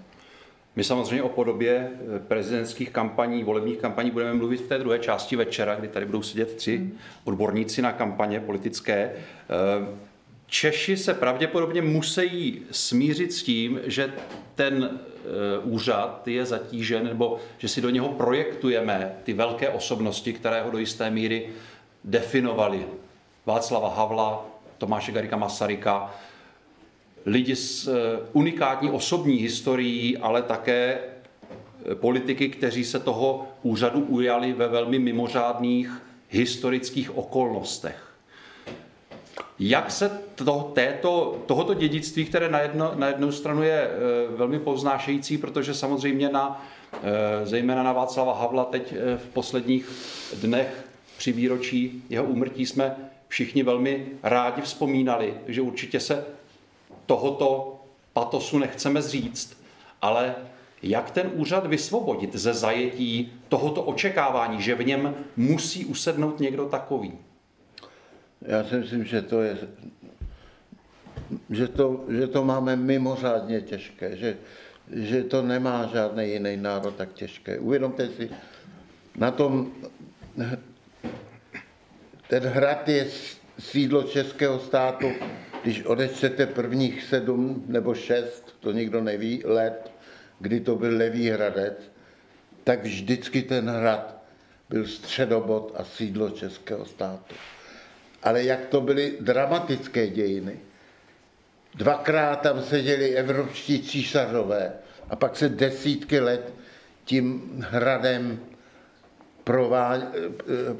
[0.77, 5.37] My samozřejmě o podobě eh, prezidentských kampaní, volebních kampaní budeme mluvit v té druhé části
[5.37, 6.91] večera, kdy tady budou sedět tři
[7.25, 9.13] odborníci na kampaně politické.
[9.13, 10.09] Eh,
[10.51, 14.13] Češi se pravděpodobně musí smířit s tím, že
[14.55, 15.29] ten eh,
[15.63, 20.79] úřad je zatížen, nebo že si do něho projektujeme ty velké osobnosti, které ho do
[20.79, 21.49] jisté míry
[22.05, 22.87] definovali.
[23.47, 24.47] Václava Havla,
[24.79, 26.15] Tomáše Garika Masaryka,
[27.27, 34.53] lidi s eh, unikátní osobní historií, ale také eh, politiky, kteří se toho úřadu ujali
[34.53, 38.09] ve velmi mimořádných historických okolnostech.
[39.59, 43.91] Jak se to, této, tohoto dědictví, které na, jedno, na jednu stranu je e,
[44.37, 46.67] velmi povznášející, protože samozřejmě na,
[47.03, 49.89] e, zejména na Václava Havla teď e, v posledních
[50.43, 50.85] dnech
[51.19, 52.97] při výročí jeho úmrtí jsme
[53.29, 56.25] všichni velmi rádi vzpomínali, že určitě se
[57.09, 57.81] tohoto
[58.13, 59.57] patosu nechceme zříct,
[60.03, 60.35] ale
[60.83, 67.13] jak ten úřad vysvobodit ze zajetí tohoto očekávání, že v něm musí usednout někdo takový?
[68.43, 69.59] Já si myslím, že to je,
[71.51, 74.37] že to, že to máme mimořádně těžké, že,
[74.93, 77.59] že to nemá žádný jiný národ tak těžké.
[77.59, 78.31] Uvědomte si,
[79.17, 79.73] na tom,
[82.29, 83.07] ten hrad je
[83.59, 85.11] sídlo českého státu,
[85.63, 89.91] když odečtete prvních sedm nebo šest, to nikdo neví, let,
[90.39, 91.93] kdy to byl Levý hradec,
[92.65, 94.23] tak vždycky ten hrad
[94.69, 97.35] byl středobod a sídlo českého státu.
[98.23, 100.61] Ale jak to byly dramatické dějiny.
[101.75, 104.73] Dvakrát tam seděli evropští císařové
[105.11, 106.55] a pak se desítky let
[107.05, 108.41] tím hradem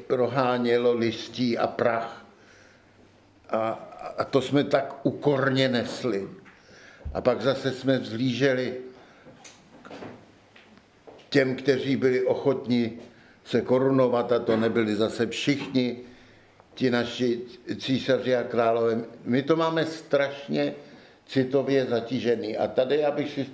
[0.07, 2.25] prohánělo listí a prach.
[3.49, 6.27] A a to jsme tak ukorně nesli.
[7.13, 8.73] A pak zase jsme vzlíželi
[11.29, 12.99] těm, kteří byli ochotní
[13.45, 15.97] se korunovat, a to nebyli zase všichni,
[16.73, 17.41] ti naši
[17.79, 19.01] císaři a králové.
[19.23, 20.73] My to máme strašně
[21.25, 22.57] citově zatížený.
[22.57, 23.45] A tady já bych si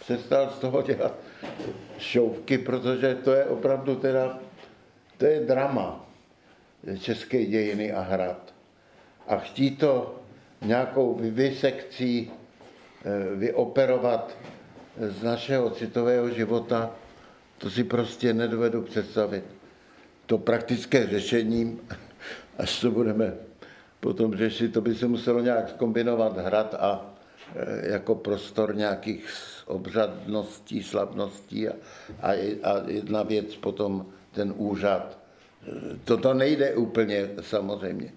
[0.00, 1.14] přestal z toho dělat
[1.98, 4.38] šouvky, protože to je opravdu teda,
[5.18, 6.06] to je drama
[7.00, 8.53] české dějiny a hrad
[9.28, 10.20] a chtít to
[10.62, 14.36] nějakou vysekcí eh, vyoperovat
[14.98, 16.90] z našeho citového života,
[17.58, 19.44] to si prostě nedovedu představit.
[20.26, 21.80] To praktické řešení,
[22.58, 23.34] až to budeme
[24.00, 27.14] potom řešit, to by se muselo nějak zkombinovat hrad a
[27.56, 29.28] eh, jako prostor nějakých
[29.66, 31.72] obřadností, slavností a,
[32.22, 32.30] a,
[32.62, 35.18] a jedna věc potom ten úřad.
[35.68, 35.70] Eh,
[36.04, 38.12] Toto nejde úplně samozřejmě.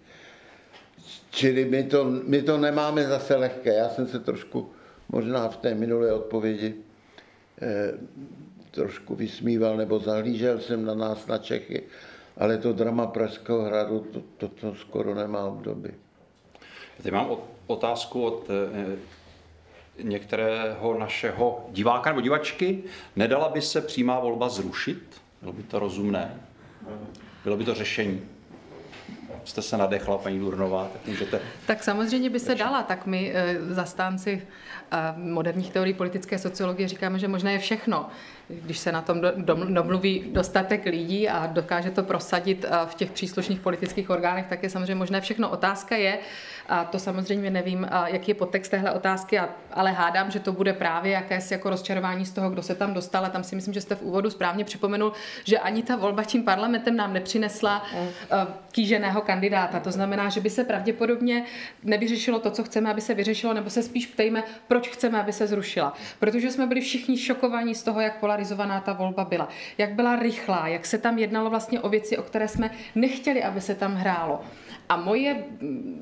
[1.30, 3.74] Čili my to, my to nemáme zase lehké.
[3.74, 4.70] Já jsem se trošku
[5.10, 6.76] možná v té minulé odpovědi
[7.62, 7.94] eh,
[8.72, 11.84] trošku vysmíval nebo zahlížel jsem na nás, na Čechy,
[12.38, 15.94] ale to drama Pražského hradu, to, to, to skoro nemá obdoby.
[17.04, 17.30] Teď mám
[17.68, 18.98] otázku od eh,
[20.04, 22.84] některého našeho diváka nebo divačky.
[23.16, 25.22] Nedala by se přímá volba zrušit?
[25.42, 26.42] Bylo by to rozumné?
[27.44, 28.22] Bylo by to řešení?
[29.48, 31.40] Jste se nadechla, paní Durnová, tak můžete...
[31.66, 34.48] Tak samozřejmě by se dala, tak my eh, zastánci
[34.92, 38.10] eh, moderních teorií politické sociologie říkáme, že možná je všechno
[38.50, 39.22] když se na tom
[39.68, 44.70] domluví dostatek lidí a dokáže to prosadit eh, v těch příslušných politických orgánech, tak je
[44.70, 45.50] samozřejmě možné všechno.
[45.50, 46.20] Otázka je,
[46.70, 49.40] a to samozřejmě nevím, jaký je podtext téhle otázky,
[49.72, 53.26] ale hádám, že to bude právě jakési jako rozčarování z toho, kdo se tam dostal.
[53.26, 56.44] A tam si myslím, že jste v úvodu správně připomenul, že ani ta volba tím
[56.44, 58.08] parlamentem nám nepřinesla eh,
[58.72, 59.80] kýženého kandidáta.
[59.80, 61.44] To znamená, že by se pravděpodobně
[61.84, 65.48] nevyřešilo to, co chceme, aby se vyřešilo, nebo se spíš ptejme, proč chceme, aby se
[65.48, 65.94] zrušila.
[66.20, 69.48] Protože jsme byli všichni šokovaní z toho, jak polarizovaná ta volba byla.
[69.78, 73.62] Jak byla rychlá, jak se tam jednalo vlastně o věci, o které jsme nechtěli, aby
[73.62, 74.42] se tam hrálo.
[74.90, 75.44] A moje,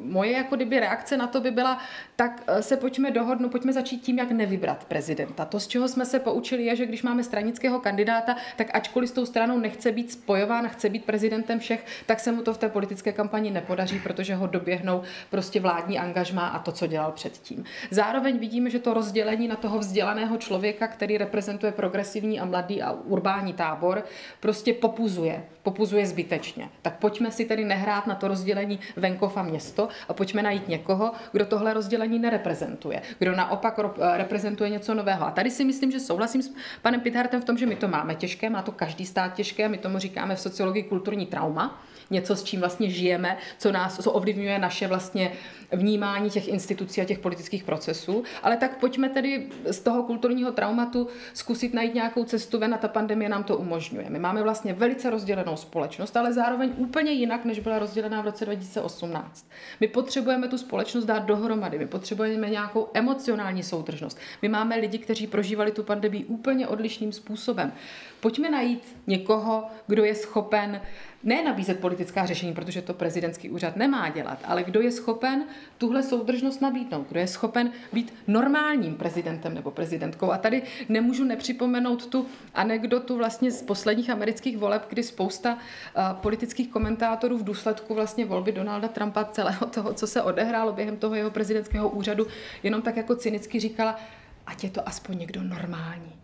[0.01, 1.77] moje jako kdyby reakce na to by byla,
[2.15, 5.45] tak eh, se pojďme dohodnout, pojďme začít tím, jak nevybrat prezidenta.
[5.45, 9.13] To, z čeho jsme se poučili, je, že když máme stranického kandidáta, tak ačkoliv s
[9.13, 12.69] tou stranou nechce být spojován, chce být prezidentem všech, tak se mu to v té
[12.69, 17.63] politické kampani nepodaří, protože ho doběhnou prostě vládní angažmá a to, co dělal předtím.
[17.91, 22.91] Zároveň vidíme, že to rozdělení na toho vzdělaného člověka, který reprezentuje progresivní a mladý a
[22.91, 24.03] urbání tábor,
[24.39, 25.45] prostě popuzuje.
[25.63, 26.69] Popuzuje zbytečně.
[26.81, 30.67] Tak pojďme si tedy nehrát na to rozdělení rozdělení venkov a město a pojďme najít
[30.67, 33.79] někoho, kdo tohle rozdělení nereprezentuje, kdo naopak
[34.13, 35.27] reprezentuje něco nového.
[35.27, 36.51] A tady si myslím, že souhlasím s
[36.81, 39.77] panem Pithartem v tom, že my to máme těžké, má to každý stát těžké, my
[39.77, 44.59] tomu říkáme v sociologii kulturní trauma, něco, s čím vlastně žijeme, co nás, co ovlivňuje
[44.59, 45.31] naše vlastně
[45.71, 48.23] vnímání těch institucí a těch politických procesů.
[48.43, 52.87] Ale tak pojďme tedy z toho kulturního traumatu zkusit najít nějakou cestu ven a ta
[52.87, 54.09] pandemie nám to umožňuje.
[54.09, 58.45] My máme vlastně velice rozdělenou společnost, ale zároveň úplně jinak, než byla rozdělená v roce
[58.45, 59.47] 2018.
[59.79, 64.17] My potřebujeme tu společnost dát dohromady, my potřebujeme nějakou emocionální soudržnost.
[64.41, 67.71] My máme lidi, kteří prožívali tu pandemii úplně odlišným způsobem.
[68.25, 70.81] Pojďme najít někoho, kdo je schopen
[71.23, 75.45] ne nabízet politická řešení, protože to prezidentský úřad nemá dělat, ale kdo je schopen
[75.77, 80.31] tuhle soudržnost nabídnout, kdo je schopen být normálním prezidentem nebo prezidentkou.
[80.31, 86.69] A tady nemůžu nepřipomenout tu anekdotu vlastně z posledních amerických voleb, kdy spousta uh, politických
[86.69, 91.31] komentátorů v důsledku vlastně volby Donalda Trumpa celého toho, co se odehrálo během toho jeho
[91.31, 92.27] prezidentského úřadu,
[92.63, 93.95] jenom tak jako cynicky říkala,
[94.45, 96.14] ať je to aspoň někdo normální.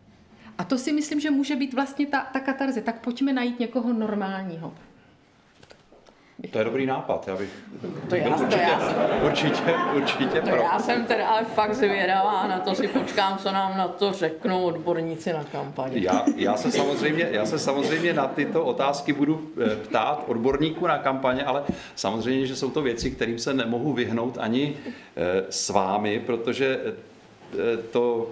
[0.61, 2.81] A to si myslím, že může být vlastně ta, ta katarze.
[2.81, 4.73] Tak pojďme najít někoho normálního.
[6.51, 7.49] To je dobrý nápad, já bych
[8.09, 10.55] to já, určitě, to já jsem, určitě, určitě to pro.
[10.55, 14.63] já jsem teda ale fakt zvědavá, na to si počkám, co nám na to řeknou
[14.63, 16.03] odborníci na kampani.
[16.03, 20.97] Já, já, se samozřejmě, já se samozřejmě na tyto otázky budu eh, ptát odborníků na
[20.97, 21.63] kampaně, ale
[21.95, 27.77] samozřejmě, že jsou to věci, kterým se nemohu vyhnout ani eh, s vámi, protože eh,
[27.77, 28.29] to,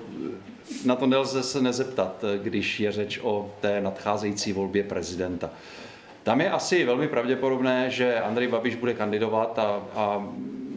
[0.86, 5.49] na to nelze se nezeptat, když je řeč o té nadcházející volbě prezidenta.
[6.24, 10.30] Tam je asi velmi pravděpodobné, že Andrej Babiš bude kandidovat a, a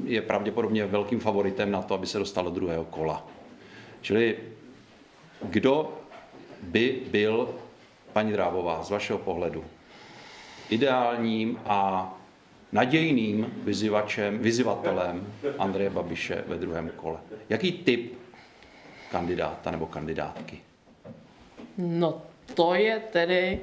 [0.05, 3.26] je pravděpodobně velkým favoritem na to, aby se dostal do druhého kola.
[4.01, 4.36] Čili
[5.43, 5.99] kdo
[6.62, 7.49] by byl,
[8.12, 9.64] paní Drábová, z vašeho pohledu,
[10.70, 12.14] ideálním a
[12.72, 15.26] nadějným vyzivačem, vyzivatelem
[15.59, 17.18] Andreje Babiše ve druhém kole?
[17.49, 18.21] Jaký typ
[19.12, 20.60] kandidáta nebo kandidátky?
[21.78, 22.22] No
[22.54, 23.60] to je tedy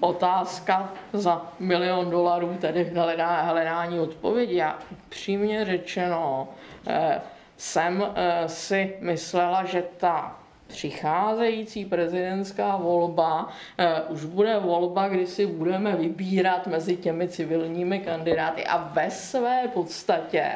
[0.00, 4.56] otázka za milion dolarů, tedy hledá, hledání odpovědi.
[4.56, 4.78] Já
[5.08, 6.48] přímě řečeno
[6.86, 7.20] eh,
[7.56, 13.48] jsem eh, si myslela, že ta přicházející prezidentská volba
[13.78, 19.68] eh, už bude volba, kdy si budeme vybírat mezi těmi civilními kandidáty a ve své
[19.74, 20.50] podstatě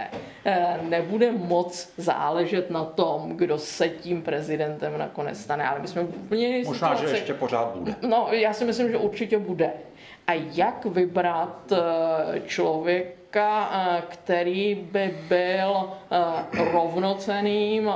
[0.44, 5.64] eh, nebude moc záležet na tom, kdo se tím prezidentem nakonec stane.
[5.64, 7.06] Ale my jsme úplně Možná, situaci...
[7.06, 7.94] že ještě pořád bude.
[8.08, 9.72] No, já si myslím, že určitě bude.
[10.28, 17.90] A jak vybrat eh, člověka, eh, který by byl eh, rovnoceným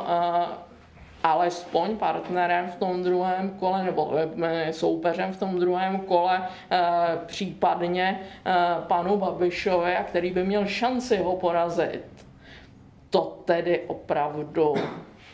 [1.23, 4.13] alespoň partnerem v tom druhém kole nebo
[4.43, 6.81] eh, soupeřem v tom druhém kole, eh,
[7.27, 8.53] případně eh,
[8.87, 12.05] panu Babišovi, a který by měl šanci ho porazit.
[13.11, 14.75] To tedy opravdu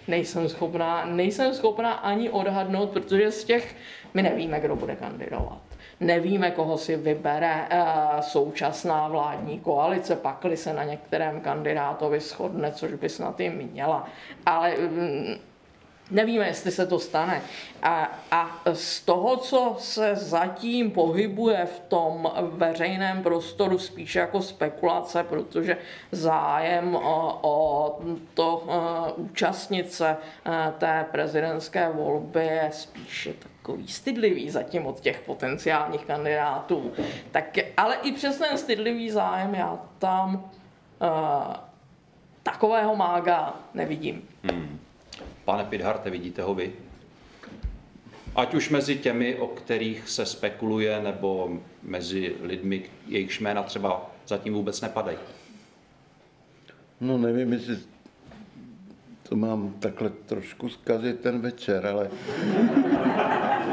[0.09, 3.77] nejsem schopná, nejsem schopná ani odhadnout, protože z těch
[4.15, 5.59] my nevíme, kdo bude kandidovat.
[6.01, 7.69] Nevíme, koho si vybere
[8.21, 14.09] současná vládní koalice, pakli se na některém kandidátovi shodne, což by snad i měla.
[14.47, 15.35] Ale mm,
[16.11, 17.43] Nevíme, jestli se to stane.
[17.83, 25.25] A, a z toho, co se zatím pohybuje v tom veřejném prostoru, spíše jako spekulace,
[25.25, 25.77] protože
[26.13, 27.99] zájem o, o
[28.35, 28.65] to
[29.17, 30.17] účastnit se
[30.79, 36.93] té prezidentské volby je spíše takový stydlivý zatím od těch potenciálních kandidátů.
[37.31, 41.55] Tak, ale i přes ten stydlivý zájem já tam uh,
[42.43, 44.29] takového mága nevidím.
[44.43, 44.88] Hmm.
[45.45, 46.73] Pane Pidharte, vidíte ho vy?
[48.37, 54.55] Ať už mezi těmi, o kterých se spekuluje, nebo mezi lidmi, jejichž jména třeba zatím
[54.55, 55.19] vůbec nepadají.
[57.01, 57.79] No nevím, jestli
[59.29, 62.11] to mám takhle trošku zkazit ten večer, ale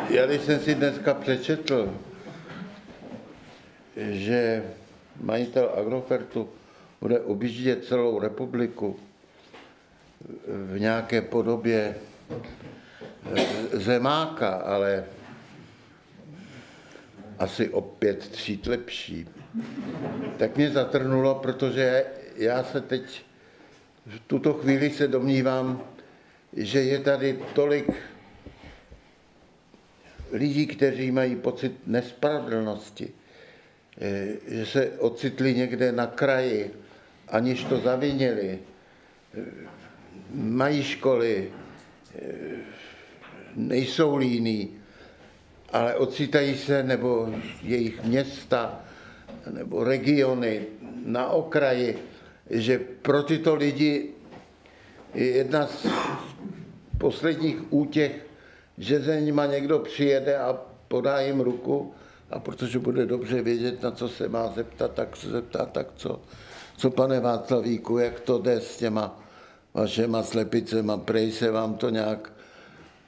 [0.09, 1.93] já když jsem si dneska přečetl,
[3.97, 4.63] že
[5.21, 6.49] majitel Agrofertu
[7.01, 8.99] bude objíždět celou republiku,
[10.47, 11.95] v nějaké podobě
[13.35, 15.05] eh, zemáka, ale
[17.39, 19.27] asi o pět tříd lepší,
[20.37, 22.05] tak mě zatrnulo, protože
[22.35, 23.21] já se teď
[24.05, 25.83] v tuto chvíli se domnívám,
[26.53, 27.91] že je tady tolik
[30.31, 33.09] lidí, kteří mají pocit nespravedlnosti,
[34.01, 36.73] eh, že se ocitli někde na kraji,
[37.27, 38.59] aniž to zavinili,
[40.35, 41.51] mají školy,
[42.15, 42.31] eh,
[43.55, 44.77] nejsou líní,
[45.71, 47.29] ale ocitají se, nebo
[47.61, 48.79] jejich města,
[49.51, 50.61] nebo regiony
[51.05, 51.97] na okraji,
[52.49, 54.09] že pro tyto lidi
[55.13, 55.87] je jedna z
[56.97, 58.25] posledních útěch,
[58.77, 61.93] že za nima někdo přijede a podá jim ruku,
[62.31, 66.21] A protože bude dobře vědět, na co se má zeptat, tak se zeptá, tak co,
[66.77, 69.24] co pane Václavíku, jak to jde s těma
[69.75, 72.31] vašema slepicema, prej se vám to nějak,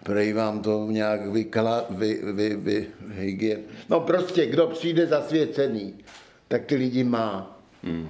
[0.03, 3.59] prej vám to nějak vykla, vy, vy, vy, hygien.
[3.89, 5.95] No prostě, kdo přijde zasvěcený,
[6.47, 7.59] tak ty lidi má.
[7.84, 8.09] Hmm.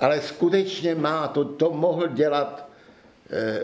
[0.00, 2.68] Ale skutečně má, to, to mohl dělat
[3.30, 3.60] e,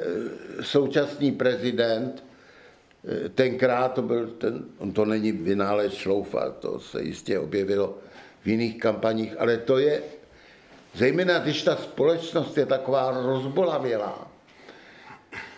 [0.62, 2.24] současný prezident,
[3.04, 7.98] e, tenkrát to byl, ten, on to není vynález šloufa, to se jistě objevilo
[8.42, 10.02] v jiných kampaních, ale to je
[10.94, 14.30] Zejména když ta společnost je taková rozbolavělá,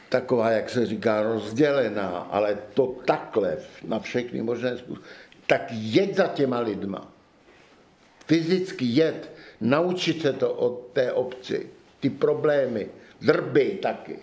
[0.09, 5.07] taková, jak se říká, rozdělená, ale to takhle na všechny možné způsoby,
[5.47, 7.12] tak jeď za těma lidma.
[8.26, 11.70] Fyzicky jet, naučit se to od té obci,
[12.01, 12.89] ty problémy,
[13.20, 14.18] drby taky.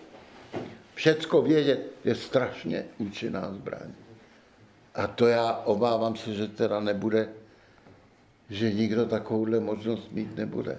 [0.94, 3.92] Všecko vědět je strašně účinná zbraň.
[4.94, 7.28] A to já obávám se, že teda nebude,
[8.50, 10.78] že nikdo takovouhle možnost mít nebude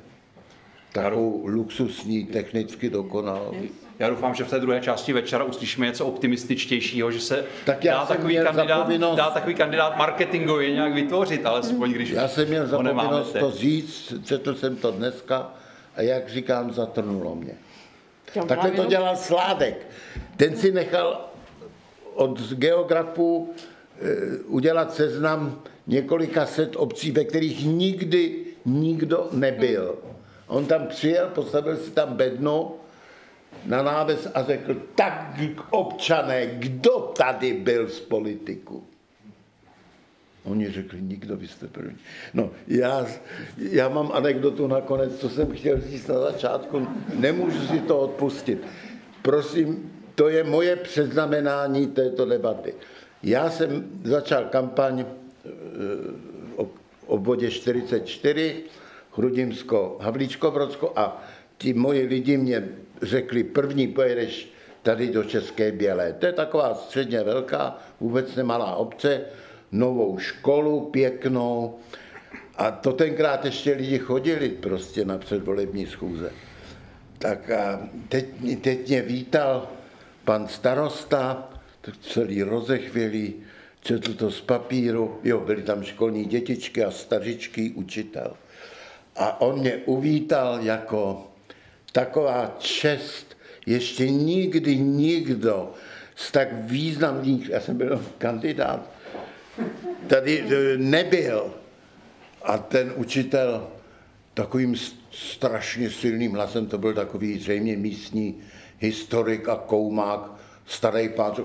[0.94, 3.56] takovou luxusní, technicky dokonalou.
[4.00, 8.06] Já doufám, že v té druhé části večera uslyšíme něco optimističtějšího, že se tak dá,
[8.06, 9.18] takový kandidát, povinnost...
[9.18, 14.14] dá takový kandidát marketingově nějak vytvořit, alespoň když Já jsem měl za povinnost to říct,
[14.26, 15.52] četl jsem to dneska
[15.96, 17.54] a jak říkám, zatrnulo mě.
[18.48, 19.88] Takhle to dělal Sládek.
[20.38, 21.26] Ten si nechal
[22.14, 23.54] od geografů
[24.02, 28.36] eh, udělat seznam několika set obcí, ve kterých nikdy
[28.66, 29.98] nikdo nebyl.
[30.54, 32.76] On tam přijel, postavil si tam bedno
[33.66, 35.40] na náves a řekl, tak
[35.70, 38.84] občané, kdo tady byl z politiku?
[40.44, 41.98] Oni řekli, nikdo, vy jste první.
[42.34, 43.06] No, já,
[43.58, 48.62] já mám anekdotu nakonec, co jsem chtěl říct na začátku, nemůžu si to odpustit.
[49.22, 52.74] Prosím, to je moje předznamenání této debaty.
[53.24, 55.06] Já jsem začal kampaň
[56.58, 56.68] v
[57.06, 58.64] obvodě 44,
[59.14, 61.24] Chrudimsko, Havlíčko, Brodsko a
[61.58, 62.70] ti moji lidi mě
[63.02, 66.14] řekli, první pojedeš tady do České Bělé.
[66.14, 69.22] To je taková středně velká, vůbec nemalá obce,
[69.72, 71.80] novou školu pěknou.
[72.56, 76.32] A to tenkrát ještě lidi chodili prostě na předvolební schůze.
[77.18, 78.26] Tak a teď,
[78.62, 79.68] teď mě vítal
[80.26, 81.50] pan starosta,
[81.82, 83.34] tak celý rozechvělý,
[83.82, 88.34] četl to z papíru, jo, byly tam školní dětičky a stařičký učitel.
[89.16, 91.28] A on mě uvítal jako
[91.92, 95.72] taková čest, ještě nikdy nikdo
[96.16, 98.90] z tak významných, já jsem byl kandidát,
[100.08, 101.54] tady e, nebyl.
[102.44, 103.68] A ten učitel
[104.34, 104.76] takovým
[105.12, 108.42] strašně silným hlasem, to byl takový zřejmě místní
[108.80, 110.32] historik a koumák,
[110.66, 111.36] starý pán,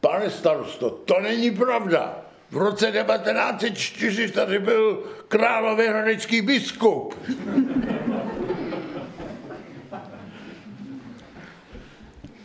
[0.00, 2.29] pane starosto, to není pravda.
[2.50, 7.14] V roce 1904 tady byl královéhradecký biskup.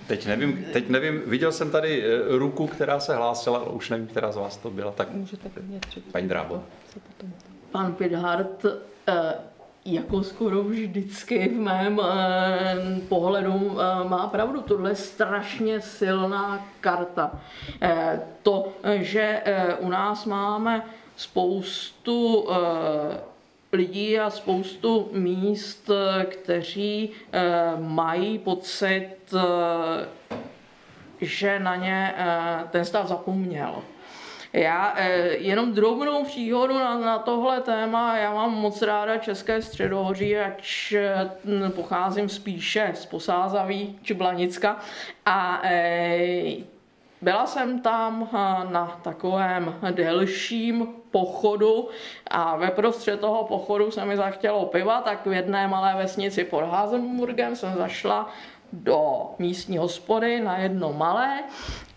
[0.08, 4.08] Teď nevím, teď nevím, viděl jsem tady eh, ruku, která se hlásila, ale už nevím,
[4.08, 4.92] která z vás to byla.
[4.92, 5.50] Tak Můžete
[6.12, 6.64] paní Drábo.
[7.72, 8.66] Pan Pidhart
[9.08, 9.34] eh,
[9.86, 14.62] jako skoro vždycky v mém eh, pohledu eh, má pravdu.
[14.62, 17.32] Tohle je strašně silná karta.
[17.82, 19.44] Eh, to, že
[19.80, 22.48] u nás máme spoustu
[23.72, 25.90] lidí a spoustu míst,
[26.26, 27.12] kteří
[27.80, 29.34] mají pocit,
[31.22, 32.16] že na ně
[32.72, 33.76] ten stát zapomněl.
[34.56, 38.18] Já eh, jenom drobnou příhodu na, na tohle téma.
[38.18, 40.94] Já mám moc ráda České středohoří, ač
[41.46, 44.80] hm, pocházím spíše z Posázaví či Blanicka.
[45.26, 46.56] A eh,
[47.22, 48.38] byla jsem tam eh,
[48.72, 51.90] na takovém delším pochodu
[52.28, 56.64] a ve prostřed toho pochodu se mi zachtělo piva, tak v jedné malé vesnici pod
[56.64, 58.30] Házenburgem jsem zašla
[58.74, 61.44] do místní hospody na jedno malé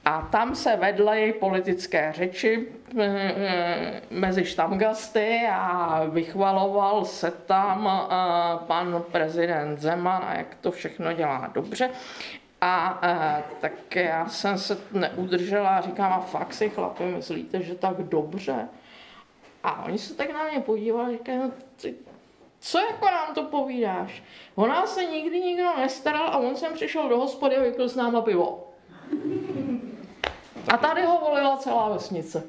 [0.09, 8.65] a tam se vedly politické řeči eh, eh, mezi štamgasty a vychvaloval se tam eh,
[8.67, 11.91] pan prezident Zeman a jak to všechno dělá dobře.
[12.61, 13.01] A
[13.61, 18.69] tak já jsem se neudržela a říkám, a fakt si chlapi myslíte, že tak dobře?
[19.65, 21.51] A oni se tak na mě podívali, říkají, no,
[21.83, 21.95] ty,
[22.61, 24.23] co jako nám to povídáš?
[24.55, 27.97] O nás se nikdy nikdo nestaral a on sem přišel do hospody a vypil s
[27.97, 28.69] náma pivo.
[30.69, 32.43] A tady ho volila celá vesnice.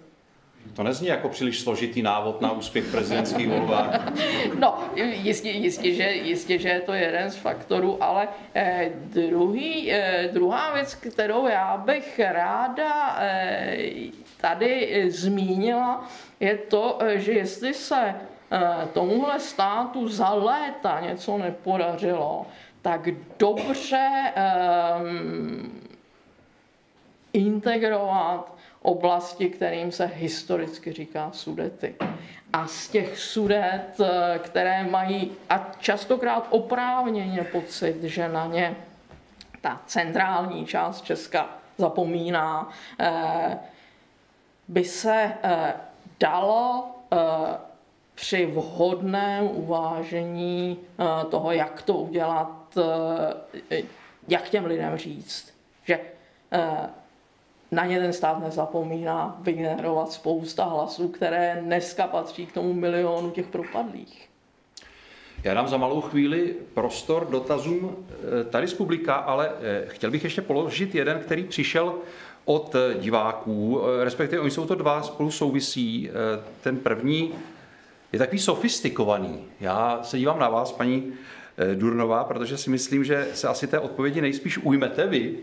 [0.75, 4.11] To nezní jako příliš složitý návod na úspěch prezidentských volbách.
[4.59, 10.29] No, jistě, jistě, že, jistě, že je to jeden z faktorů, ale eh, druhý, eh,
[10.33, 13.77] druhá věc, kterou já bych ráda eh,
[14.41, 16.07] tady eh, zmínila,
[16.39, 18.15] je to, eh, že jestli se
[18.51, 22.45] eh, tomuhle státu za léta něco nepodařilo,
[22.81, 23.07] tak
[23.39, 24.39] dobře eh,
[27.33, 31.95] integrovat oblasti, kterým se historicky říká sudety.
[32.53, 38.75] A z těch sudet, eh, které mají a častokrát oprávněně pocit, že na ně
[39.61, 42.69] ta centrální část Česka zapomíná,
[42.99, 43.57] eh,
[44.67, 45.73] by se eh,
[46.19, 46.87] dalo
[48.15, 50.79] při vhodném uvážení
[51.29, 52.77] toho, jak to udělat,
[54.27, 55.53] jak těm lidem říct,
[55.85, 55.99] že
[57.71, 63.47] na ně ten stát nezapomíná vygenerovat spousta hlasů, které dneska patří k tomu milionu těch
[63.47, 64.29] propadlých.
[65.43, 70.23] Já dám za malou chvíli prostor dotazům eh, tady z publika, ale eh, chtěl bych
[70.23, 71.93] ještě položit jeden, který přišel
[72.45, 76.09] od eh, diváků, respektive oni jsou to dva spolu souvisí.
[76.61, 77.33] Ten první
[78.13, 79.39] je takový sofistikovaný.
[79.59, 81.13] Já se dívám na vás, paní
[81.75, 85.37] Durnová, protože si myslím, že se asi té odpovědi nejspíš ujmete vy,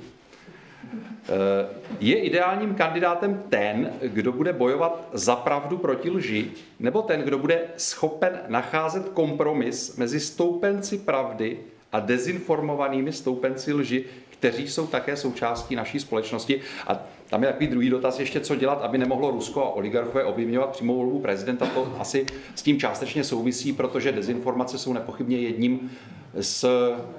[2.01, 7.61] je ideálním kandidátem ten, kdo bude bojovat za pravdu proti lži, nebo ten, kdo bude
[7.77, 11.59] schopen nacházet kompromis mezi stoupenci pravdy
[11.93, 14.05] a dezinformovanými stoupenci lži,
[14.39, 16.61] kteří jsou také součástí naší společnosti.
[16.87, 20.71] A tam je takový druhý dotaz ještě, co dělat, aby nemohlo Rusko a oligarchové ovlivňovat
[20.71, 21.67] přímou volbu prezidenta.
[21.67, 25.91] To asi s tím částečně souvisí, protože dezinformace jsou nepochybně jedním
[26.35, 26.65] z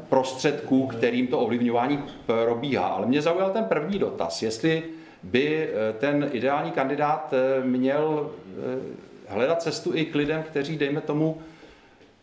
[0.09, 2.87] prostředků, kterým to ovlivňování probíhá.
[2.87, 4.83] Ale mě zaujal ten první dotaz, jestli
[5.23, 11.01] by eh, ten ideální kandidát eh, měl eh, hledat cestu i k lidem, kteří, dejme
[11.01, 11.37] tomu,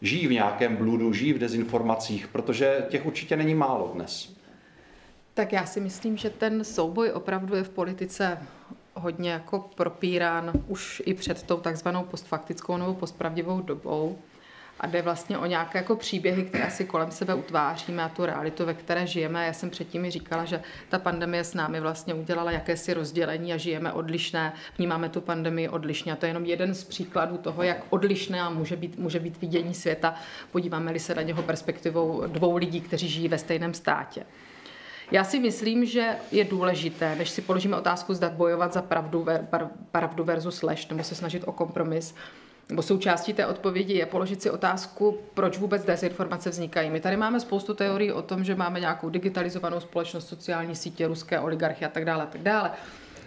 [0.03, 4.35] žijí v nějakém bludu, žijí v dezinformacích, protože těch určitě není málo dnes.
[5.35, 8.39] Tak já si myslím, že ten souboj opravdu je v politice
[8.95, 14.19] hodně jako propírán už i před tou takzvanou postfaktickou nebo postpravdivou dobou
[14.81, 18.65] a jde vlastně o nějaké jako příběhy, které si kolem sebe utváříme a tu realitu,
[18.65, 19.47] ve které žijeme.
[19.47, 23.93] Já jsem předtím říkala, že ta pandemie s námi vlastně udělala jakési rozdělení a žijeme
[23.93, 26.13] odlišné, vnímáme tu pandemii odlišně.
[26.13, 29.75] A to je jenom jeden z příkladů toho, jak odlišné může být, může být vidění
[29.75, 30.15] světa.
[30.53, 34.27] Podíváme-li se na něho perspektivou dvou lidí, kteří žijí ve stejném státě.
[35.11, 39.27] Já si myslím, že je důležité, než si položíme otázku, zda bojovat za pravdu,
[39.93, 42.15] pravdu versus lež, nebo se snažit o kompromis,
[42.69, 46.91] nebo součástí té odpovědi je položit si otázku, proč vůbec dezinformace vznikají.
[46.91, 51.41] My tady máme spoustu teorií o tom, že máme nějakou digitalizovanou společnost, sociální sítě, ruské
[51.41, 52.71] oligarchy a tak dále, a tak dále.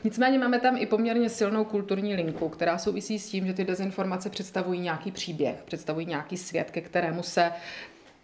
[0.03, 4.29] Nicméně máme tam i poměrně silnou kulturní linku, která souvisí s tím, že ty dezinformace
[4.29, 7.51] představují nějaký příběh, představují nějaký svět, ke kterému se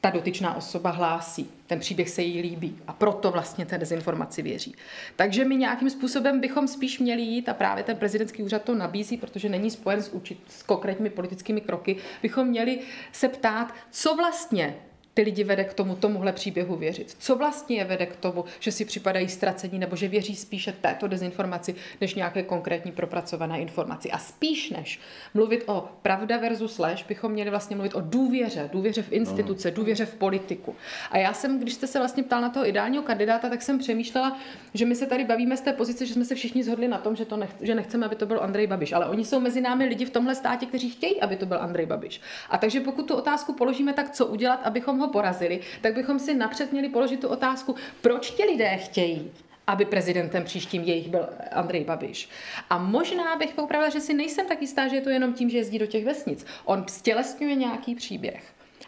[0.04, 1.49] ta dotyčná osoba hlásí.
[1.68, 4.76] Ten příběh se jí líbí a proto vlastně té dezinformaci věří.
[5.16, 9.18] Takže my nějakým způsobem bychom spíš měli jít, a právě ten prezidentský úřad to nabízí,
[9.18, 12.80] protože není spojen s, určit, s konkrétními politickými kroky, bychom měli
[13.12, 14.76] se ptát, co vlastně
[15.14, 17.16] ty lidi vede k tomu, tomuhle příběhu věřit.
[17.20, 21.07] Co vlastně je vede k tomu, že si připadají ztracení nebo že věří spíše této
[21.07, 24.11] dezinformaci, než nějaké konkrétní propracované informaci.
[24.11, 24.99] A spíš než
[25.34, 30.05] mluvit o pravda versus lež, bychom měli vlastně mluvit o důvěře, důvěře v instituce, důvěře
[30.05, 30.76] v politiku.
[31.11, 34.38] A já jsem, když jste se vlastně ptal na toho ideálního kandidáta, tak jsem přemýšlela,
[34.74, 37.16] že my se tady bavíme z té pozice, že jsme se všichni zhodli na tom,
[37.16, 38.93] že, to nech, že nechceme, aby to byl Andrej Babiš.
[38.93, 41.86] Ale oni jsou mezi námi lidi v tomhle státě, kteří chtějí, aby to byl Andrej
[41.86, 42.22] Babiš.
[42.49, 46.34] A takže pokud tu otázku položíme, tak co udělat, abychom ho porazili, tak bychom si
[46.34, 49.32] napřed měli položit tu otázku, proč ti lidé chtějí,
[49.68, 52.30] aby prezidentem příštím jejich byl Andrej Babiš.
[52.70, 55.58] A možná bych popravila, že si nejsem tak jistá, že je to jenom tím, že
[55.58, 56.45] jezdí do těch vesnic.
[56.66, 58.43] On stělesňuje nějaký příběh.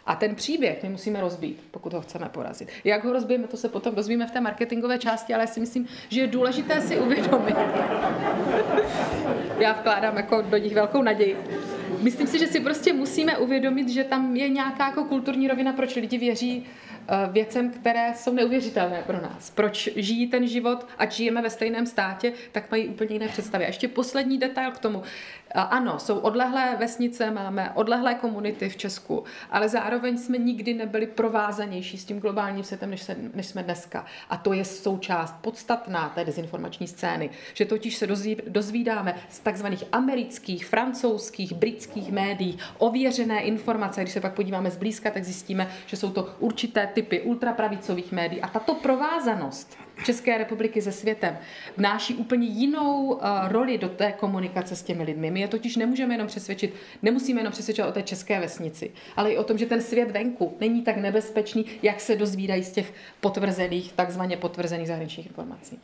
[0.06, 2.68] A ten příběh my musíme rozbít, pokud ho chceme porazit.
[2.84, 5.88] Jak ho rozbijeme, to se potom dozvíme v té marketingové části, ale já si myslím,
[6.08, 7.56] že je důležité si uvědomit.
[9.58, 11.36] Já vkládám jako do nich velkou naději.
[12.02, 15.94] Myslím si, že si prostě musíme uvědomit, že tam je nějaká jako kulturní rovina, proč
[15.96, 16.64] lidi věří
[17.32, 19.50] věcem, které jsou neuvěřitelné pro nás.
[19.50, 23.64] Proč žijí ten život, ať žijeme ve stejném státě, tak mají úplně jiné představy.
[23.64, 25.02] A ještě poslední detail k tomu.
[25.54, 31.98] Ano, jsou odlehlé vesnice, máme odlehlé komunity v Česku, ale zároveň jsme nikdy nebyli provázanější
[31.98, 34.06] s tím globálním světem, než, se, než jsme dneska.
[34.30, 38.06] A to je součást podstatná té dezinformační scény, že totiž se
[38.46, 44.02] dozvídáme z takzvaných amerických, francouzských, britských médií ověřené informace.
[44.02, 48.40] Když se pak podíváme zblízka, tak zjistíme, že jsou to určité typy ultrapravicových médií.
[48.40, 51.38] A tato provázanost České republiky se světem
[51.76, 55.30] vnáší úplně jinou uh, roli do té komunikace s těmi lidmi.
[55.30, 59.38] My je totiž nemůžeme jenom přesvědčit, nemusíme jenom přesvědčovat o té české vesnici, ale i
[59.38, 63.92] o tom, že ten svět venku není tak nebezpečný, jak se dozvídají z těch potvrzených,
[63.92, 65.78] takzvaně potvrzených zahraničních informací.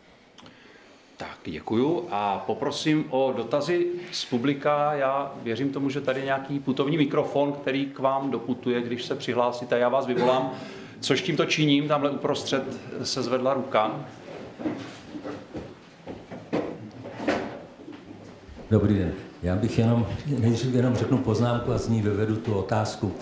[1.16, 4.94] Tak, děkuju a poprosím o dotazy z publika.
[4.94, 9.78] Já věřím tomu, že tady nějaký putovní mikrofon, který k vám doputuje, když se přihlásíte,
[9.78, 10.54] já vás vyvolám.
[11.03, 12.62] Což tímto činím, tamhle uprostřed
[13.03, 14.07] se zvedla ruka.
[18.70, 19.12] Dobrý den.
[19.42, 23.14] Já bych jenom, nejdřív jenom řeknu poznámku a z ní vyvedu tu otázku.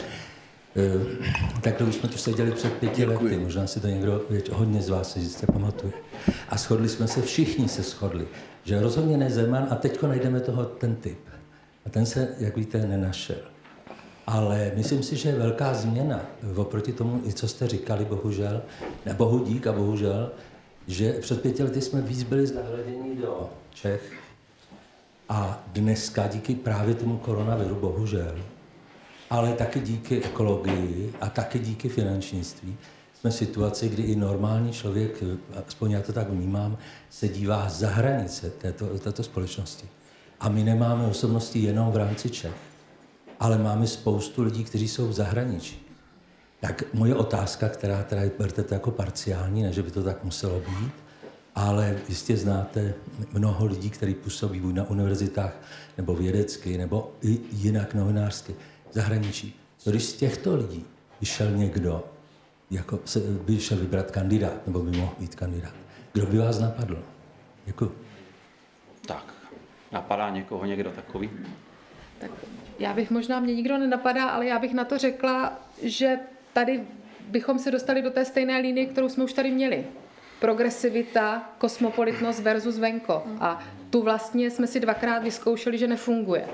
[0.77, 3.25] E, takhle už jsme tu seděli před pěti Děkuji.
[3.25, 4.23] lety, možná si to někdo,
[4.53, 5.93] hodně z vás si jistě pamatuje.
[6.49, 8.29] A shodli jsme se, všichni se shodli,
[8.65, 11.19] že rozhodně ne Zeman a teďko najdeme toho ten typ.
[11.87, 13.37] A ten se, jak víte, nenašel.
[14.31, 16.21] Ale myslím si, že je velká změna
[16.57, 18.63] oproti tomu, i co jste říkali, bohužel,
[19.07, 20.31] ne, bohu dík a bohužel,
[20.87, 24.13] že před pěti lety jsme víc byli zahleděni do Čech
[25.29, 28.39] a dneska díky právě tomu koronaviru, bohužel,
[29.31, 32.77] ale taky díky ekologii a taky díky finančnictví,
[33.21, 35.23] jsme v situaci, kdy i normální člověk,
[35.69, 36.79] aspoň já to tak vnímám,
[37.11, 39.89] se dívá za hranice této, této společnosti.
[40.41, 42.70] A my nemáme osobnosti jenom v rámci Čech
[43.41, 45.87] ale máme spoustu lidí, kteří jsou v zahraničí.
[46.61, 50.61] Tak moje otázka, která teda berte to jako parciální, ne, že by to tak muselo
[50.61, 50.93] být,
[51.55, 52.95] ale jistě znáte
[53.33, 55.57] mnoho lidí, kteří působí buď na univerzitách,
[55.97, 58.55] nebo vědecky, nebo i jinak novinářsky
[58.91, 59.57] v zahraničí.
[59.79, 60.85] Co když z těchto lidí
[61.21, 62.05] vyšel někdo,
[62.71, 65.75] jako se, by šel vybrat kandidát, nebo by mohl být kandidát?
[66.13, 67.03] Kdo by vás napadl?
[67.67, 67.99] Děkuji.
[69.07, 69.35] Tak,
[69.93, 71.31] napadá někoho někdo takový?
[72.21, 72.31] Tak
[72.81, 76.19] já bych možná, mě nikdo nenapadá, ale já bych na to řekla, že
[76.53, 76.81] tady
[77.29, 79.87] bychom se dostali do té stejné linie, kterou jsme už tady měli.
[80.41, 83.23] Progresivita, kosmopolitnost versus venko.
[83.41, 86.45] A tu vlastně jsme si dvakrát vyzkoušeli, že nefunguje.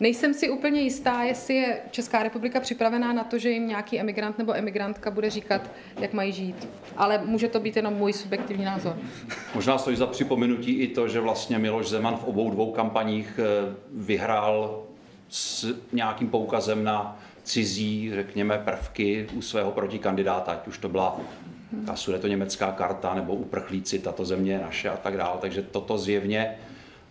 [0.00, 4.38] Nejsem si úplně jistá, jestli je Česká republika připravená na to, že jim nějaký emigrant
[4.38, 5.70] nebo emigrantka bude říkat,
[6.00, 6.68] jak mají žít.
[6.96, 8.96] Ale může to být jenom můj subjektivní názor.
[9.54, 13.74] Možná stojí za připomenutí i to, že vlastně Miloš Zeman v obou dvou kampaních eh,
[13.92, 14.86] vyhrál
[15.28, 21.20] s nějakým poukazem na cizí, řekněme, prvky u svého protikandidáta, ať už to byla
[21.86, 25.38] ta to německá karta nebo uprchlíci, tato země je naše a tak dále.
[25.40, 26.58] Takže toto zjevně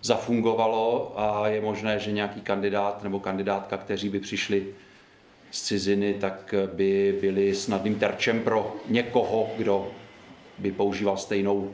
[0.01, 4.67] zafungovalo a je možné, že nějaký kandidát nebo kandidátka, kteří by přišli
[5.51, 9.91] z ciziny, tak by byli snadným terčem pro někoho, kdo
[10.57, 11.71] by používal stejnou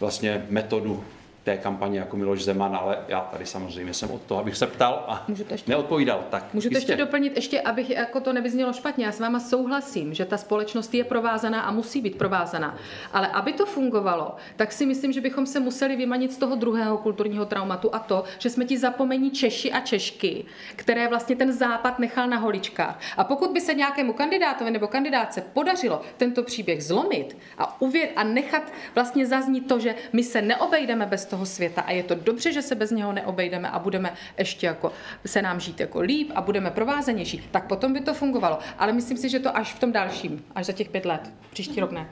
[0.00, 1.04] vlastně metodu
[1.44, 5.04] té kampaně jako Miloš Zeman, ale já tady samozřejmě jsem od toho, abych se ptal
[5.08, 6.24] a Můžu to ještě, neodpovídal.
[6.30, 9.04] Tak, Můžu to ještě doplnit, ještě abych jako to nevyznělo špatně.
[9.04, 12.76] Já s váma souhlasím, že ta společnost je provázaná a musí být provázaná.
[13.12, 16.98] Ale aby to fungovalo, tak si myslím, že bychom se museli vymanit z toho druhého
[16.98, 20.44] kulturního traumatu a to, že jsme ti zapomení Češi a Češky,
[20.76, 23.00] které vlastně ten západ nechal na holičkách.
[23.16, 28.24] A pokud by se nějakému kandidátovi nebo kandidátce podařilo tento příběh zlomit a, uvěd, a
[28.24, 28.62] nechat
[28.94, 32.52] vlastně zaznít to, že my se neobejdeme bez toho, toho světa a je to dobře,
[32.52, 34.92] že se bez něho neobejdeme a budeme ještě jako
[35.26, 38.58] se nám žít jako líp a budeme provázenější, tak potom by to fungovalo.
[38.78, 41.80] Ale myslím si, že to až v tom dalším, až za těch pět let, příští
[41.80, 42.06] rok ne.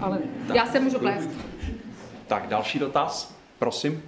[0.00, 0.56] Ale tak.
[0.56, 1.30] já se můžu plést.
[2.26, 4.02] Tak další dotaz, prosím.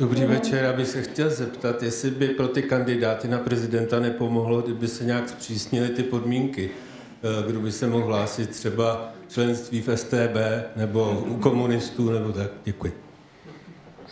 [0.00, 4.62] Dobrý večer, já bych se chtěl zeptat, jestli by pro ty kandidáty na prezidenta nepomohlo,
[4.62, 6.70] kdyby se nějak zpřísnily ty podmínky.
[6.70, 10.36] Eh, kdo by se mohl hlásit třeba členství v STB
[10.76, 12.50] nebo u komunistů nebo tak.
[12.64, 13.11] Děkuji.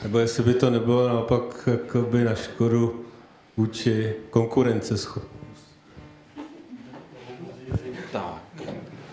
[0.03, 3.05] Nebo jestli by to nebylo naopak jakoby na škodu
[3.57, 5.75] vůči konkurenceschopnosti.
[8.13, 8.43] Tak,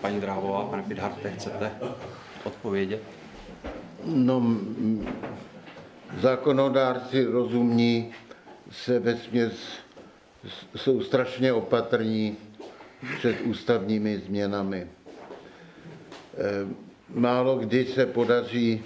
[0.00, 1.70] paní Dráhová, pane Pidharte, chcete
[2.44, 3.02] odpovědět?
[4.04, 4.56] No,
[6.20, 8.12] zákonodárci rozumní
[8.70, 9.52] se ve směs
[10.76, 12.36] jsou strašně opatrní
[13.18, 14.86] před ústavními změnami.
[16.34, 16.74] Eh,
[17.08, 18.84] málo kdy se podaří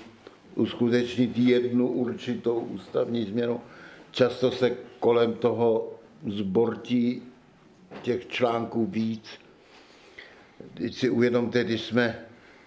[0.55, 3.61] uskutečnit jednu určitou ústavní změnu.
[4.11, 5.93] Často se kolem toho
[6.27, 7.23] zbortí
[8.03, 9.31] těch článků víc.
[10.75, 12.19] Když si uvědomte, když jsme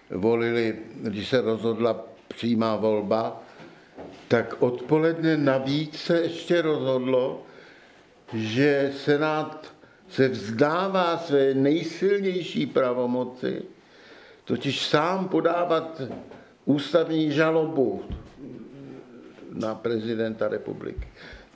[0.10, 3.44] volili, když se rozhodla přímá volba,
[4.28, 7.44] tak odpoledne navíc se ještě rozhodlo,
[8.34, 9.74] že Senát
[10.10, 13.62] se vzdává své nejsilnější pravomoci,
[14.44, 16.02] totiž sám podávat
[16.66, 18.03] ústavní žalobu
[19.53, 21.07] na prezidenta republiky.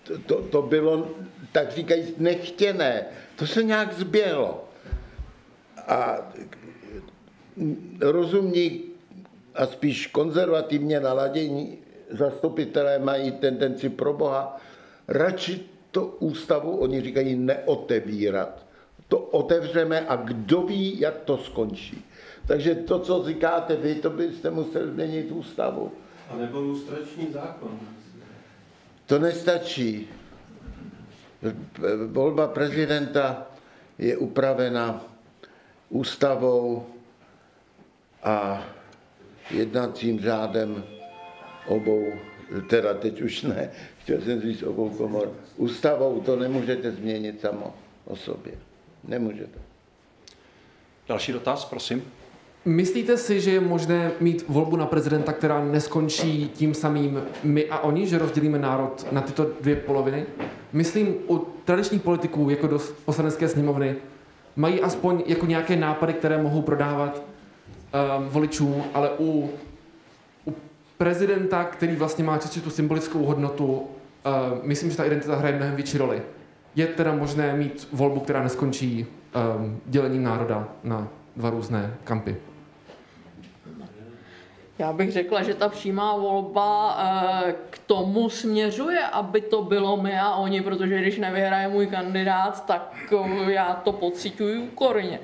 [0.03, 1.10] To, to, to bylo,
[1.51, 3.05] tak říkají, nechtěné.
[3.36, 4.70] To se nějak zběhlo.
[5.88, 6.32] A
[8.01, 8.84] rozumní
[9.55, 11.78] a spíš konzervativně naladění
[12.10, 14.62] zastupitelé mají tendenci pro Boha
[15.07, 18.66] radši to ústavu, oni říkají, neotevírat.
[19.10, 22.05] To otevřeme a kdo ví, jak to skončí.
[22.47, 25.91] Takže to, co říkáte vy, to byste museli změnit ústavu.
[26.30, 27.80] A nebo lustrační zákon.
[29.05, 30.07] To nestačí.
[32.07, 33.47] Volba prezidenta
[33.97, 35.05] je upravena
[35.89, 36.86] ústavou
[38.24, 38.64] a
[39.51, 40.84] jednacím řádem
[41.68, 42.05] obou,
[42.70, 48.16] teda teď už ne, chtěl jsem říct obou komor, ústavou to nemůžete změnit samo o
[48.16, 48.68] sobě.
[49.08, 49.60] Nemůžete.
[51.08, 52.04] Další dotaz, prosím.
[52.66, 57.80] Myslíte si, že je možné mít volbu na prezidenta, která neskončí tím samým my a
[57.80, 60.26] oni, že rozdělíme národ na tyto dvě poloviny?
[60.74, 63.95] Myslím, u tradičních politiků, jako do poslanecké sněmovny,
[64.56, 69.50] mají aspoň jako nějaké nápady, které mohou prodávat um, voličům, ale u,
[70.47, 70.56] u
[70.97, 73.88] prezidenta, který vlastně má čistě tu symbolickou hodnotu, uh,
[74.64, 76.22] myslím, že ta identita hraje mnohem větší roli.
[76.76, 82.38] Je teda možné mít volbu, která neskončí um, dělením národa na dva různé kampy?
[84.80, 90.20] Já bych řekla, že ta přímá volba eh, k tomu směřuje, aby to bylo my
[90.20, 93.13] a oni, protože když nevyhraje můj kandidát, tak
[93.47, 95.20] eh, já to pocituju úkorně.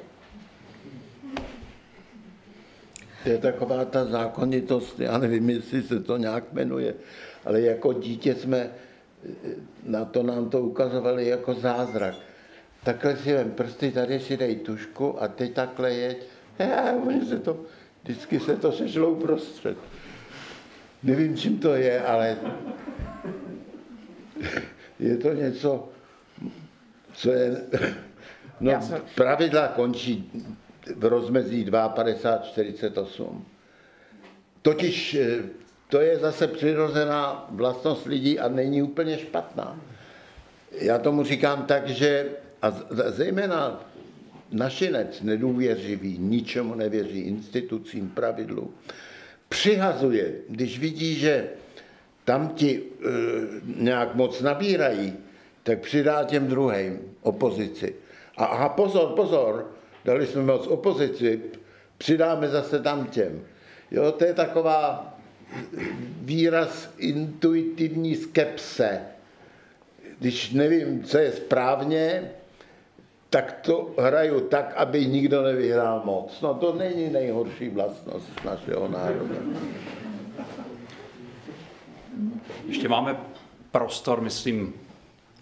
[3.24, 6.94] To je taková ta zákonitost, já nevím, jestli se to nějak jmenuje,
[7.46, 8.70] ale jako dítě jsme,
[9.84, 12.16] na to nám to ukazovali jako zázrak.
[12.84, 16.18] Takhle si vem prsty, tady si dej tušku a teď takhle jeď.
[16.60, 17.60] Já, oni se to,
[18.04, 19.78] vždycky se to sešlo uprostřed.
[21.04, 22.38] Nevím, čím to je, ale
[25.00, 25.90] je to něco,
[27.14, 27.62] co je...
[28.60, 28.72] No,
[29.16, 30.32] pravidla končí
[30.96, 33.42] v rozmezí 52-48.
[34.62, 35.44] Totiž eh,
[35.96, 39.80] to je zase přirozená vlastnost lidí a není úplně špatná.
[40.72, 42.26] Já tomu říkám tak, že
[42.62, 42.74] a
[43.08, 43.86] zejména
[44.52, 48.74] našinec nedůvěřivý, ničemu nevěří, institucím, pravidlu,
[49.50, 51.50] přihazuje, když vidí, že
[52.26, 53.10] tam ti e,
[53.84, 55.14] nějak moc nabírají,
[55.64, 57.96] tak přidá těm druhým opozici.
[58.38, 59.72] A aha, pozor, pozor,
[60.06, 61.42] dali jsme moc opozici,
[61.98, 63.42] přidáme zase tam těm.
[63.92, 65.15] Jo, to je taková
[66.22, 69.02] výraz intuitivní skepse.
[70.20, 72.32] Když nevím, co je správně,
[73.30, 76.42] tak to hraju tak, aby nikdo nevyhrál moc.
[76.42, 79.36] No to není nejhorší vlastnost našeho národa.
[82.68, 83.18] Ještě máme
[83.72, 84.74] prostor, myslím,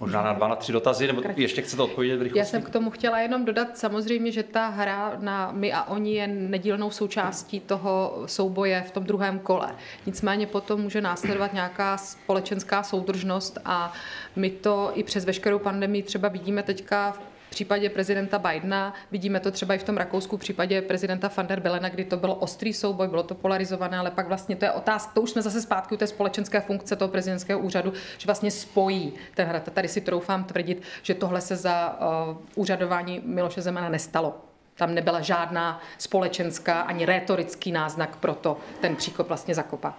[0.04, 2.40] možná na dva, na tři dotazy, nebo ještě chcete odpovědět v rychlosti?
[2.40, 6.16] Já jsem k tomu chtěla jenom dodat samozřejmě, že ta hra na my a oni
[6.16, 9.76] je nedílnou součástí toho souboje v tom druhém kole.
[10.06, 13.94] Nicméně potom může následovat nějaká společenská soudržnost a
[14.36, 19.52] my to i přes veškerou pandemii třeba vidíme teďka v případě prezidenta Bidena, vidíme to
[19.52, 22.74] třeba i v tom Rakousku v případě prezidenta van der Belena, kdy to bylo ostrý
[22.74, 25.96] souboj, bylo to polarizované, ale pak vlastně to je otázka, to už jsme zase zpátky
[25.96, 29.70] u té společenské funkce toho prezidentského úřadu, že vlastně spojí ten hrad.
[29.74, 32.00] Tady si troufám tvrdit, že tohle se za
[32.30, 34.36] uh, úřadování Miloše Zemana nestalo.
[34.76, 39.96] Tam nebyla žádná společenská ani rétorický náznak pro to ten příkop vlastně zakopat.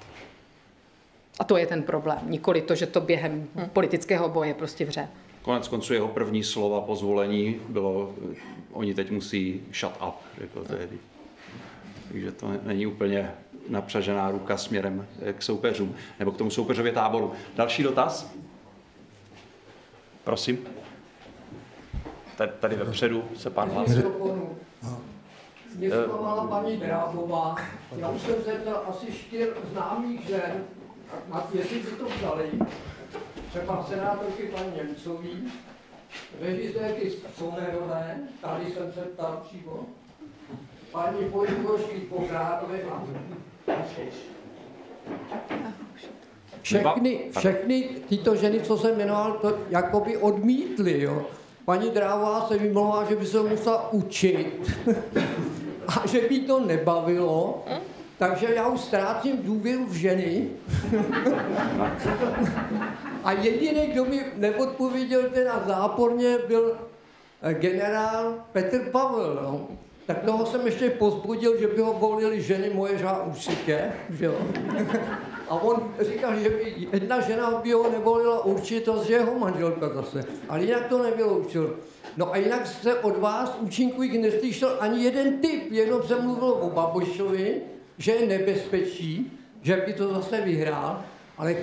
[1.39, 2.19] A to je ten problém.
[2.27, 5.09] Nikoli to, že to během politického boje prostě vře.
[5.45, 8.15] Konec konců jeho první slova po zvolení bylo,
[8.73, 10.99] oni teď musí shut up, řekl tehdy.
[12.09, 13.35] Takže to není úplně
[13.69, 17.33] napřažená ruka směrem k soupeřům, nebo k tomu soupeřově táboru.
[17.57, 18.33] Další dotaz?
[20.25, 20.59] Prosím.
[22.37, 24.03] Tady, tady vepředu se pán hlásí.
[25.77, 27.57] Mě zklamala paní Drábová.
[27.97, 30.65] Já už jsem se zeptal asi čtyř známých žen,
[31.53, 32.51] jestli by to vzali,
[33.51, 35.53] třeba senátorky paní Němcový,
[36.41, 39.87] režisérky Somerové, tady jsem se ptal přímo,
[40.93, 43.03] paní Poligošky Pořádové a
[46.63, 51.27] všechny, všechny tyto ženy, co jsem jmenoval, to jakoby odmítly, jo.
[51.65, 54.73] Paní Drává se vymlouvá, že by se musela učit
[55.89, 57.65] a že by to nebavilo,
[58.19, 60.49] takže já už ztrácím důvěru v ženy.
[63.25, 66.79] A jediný, kdo mi neodpověděl teda záporně, byl
[67.43, 69.39] eh, generál Petr Pavel.
[69.43, 69.69] No.
[70.07, 74.39] Tak toho jsem ještě pozbudil, že by ho volili ženy moje žá určitě, že jo.
[75.49, 80.25] A on říkal, že by jedna žena by ho nevolila určitě, že jeho manželka zase.
[80.49, 81.77] Ale jinak to nevyloučil.
[82.17, 86.71] No a jinak se od vás účinkujík neslyšel ani jeden typ, jenom jsem mluvil o
[86.71, 87.63] Babošovi,
[87.99, 89.33] že je nebezpečí,
[89.63, 91.03] že by to zase vyhrál,
[91.39, 91.57] ale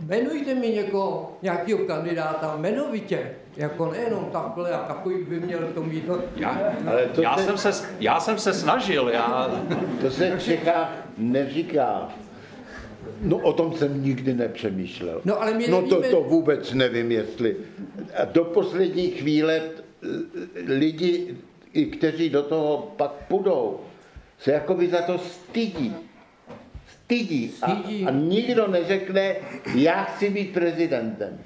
[0.00, 6.08] jmenujte mi někoho, nějakého kandidáta, jmenovitě, jako nejenom takhle a takový by měl to mít.
[6.08, 6.18] No.
[6.36, 9.08] Já, ale to já, se, jsem se, já jsem se snažil.
[9.08, 9.50] Já...
[10.00, 12.08] To se v Čechách neříká.
[13.20, 15.20] No o tom jsem nikdy nepřemýšlel.
[15.24, 17.56] No, ale my no to, to vůbec nevím, jestli.
[18.16, 19.62] A do poslední chvíle
[20.66, 21.36] lidi,
[21.92, 23.80] kteří do toho pak půjdou,
[24.38, 25.94] se jako by za to stydí.
[27.04, 27.54] Stydí.
[27.62, 27.66] A,
[28.08, 29.36] a nikdo neřekne,
[29.74, 31.38] já chci být prezidentem.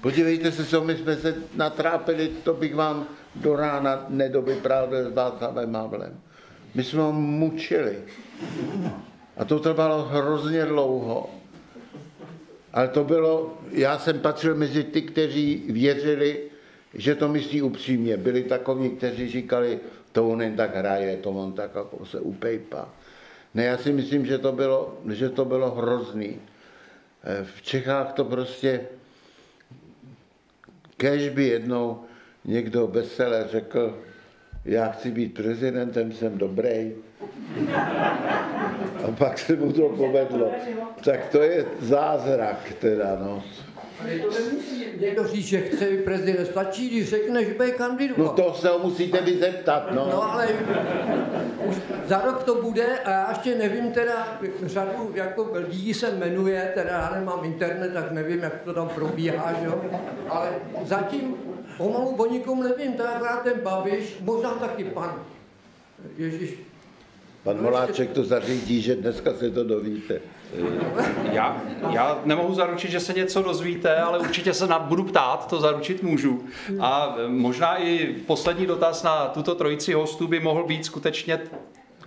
[0.00, 5.74] Podívejte se, co my jsme se natrápili, to bych vám do rána nedovyprávěl s Václavem
[5.74, 6.20] Havlem.
[6.74, 7.98] My jsme ho mučili.
[9.36, 11.30] A to trvalo hrozně dlouho.
[12.72, 16.40] Ale to bylo, já jsem patřil mezi ty, kteří věřili,
[16.94, 18.16] že to myslí upřímně.
[18.16, 19.80] Byli takoví, kteří říkali,
[20.12, 22.88] to on jen tak hraje, to on tak jako se upejpá.
[23.54, 26.40] Ne, já si myslím, že to bylo, že to bylo hrozný.
[27.24, 28.80] Eh, v Čechách to prostě,
[30.96, 32.04] kež by jednou
[32.44, 33.98] někdo veselé řekl,
[34.64, 36.92] já chci být prezidentem, jsem dobrý.
[39.04, 40.52] A pak se mu to povedlo.
[41.04, 43.42] Tak to je zázrak teda, no.
[44.00, 46.46] Ale to nemusí někdo říct, že chce prezident.
[46.46, 48.36] Stačí, když řekne, že bude kandidovat.
[48.36, 50.08] No to se ho musíte vy zeptat, no.
[50.12, 50.48] No ale
[51.64, 51.76] už
[52.06, 56.90] za rok to bude a já ještě nevím teda, řadu jako lidí se jmenuje, teda
[56.90, 59.84] já nemám internet, tak nevím, jak to tam probíhá, že jo.
[60.28, 60.50] Ale
[60.84, 61.34] zatím
[61.76, 63.08] pomalu o nikom nevím, to je
[63.44, 65.24] ten Babiš, možná taky pan
[66.16, 66.50] Ježíš
[67.42, 70.20] Pan Moláček to zařídí, že dneska se to dovíte.
[71.32, 75.60] Já, já nemohu zaručit, že se něco dozvíte, ale určitě se na, budu ptát, to
[75.60, 76.44] zaručit můžu.
[76.80, 81.40] A možná i poslední dotaz na tuto trojici hostů by mohl být skutečně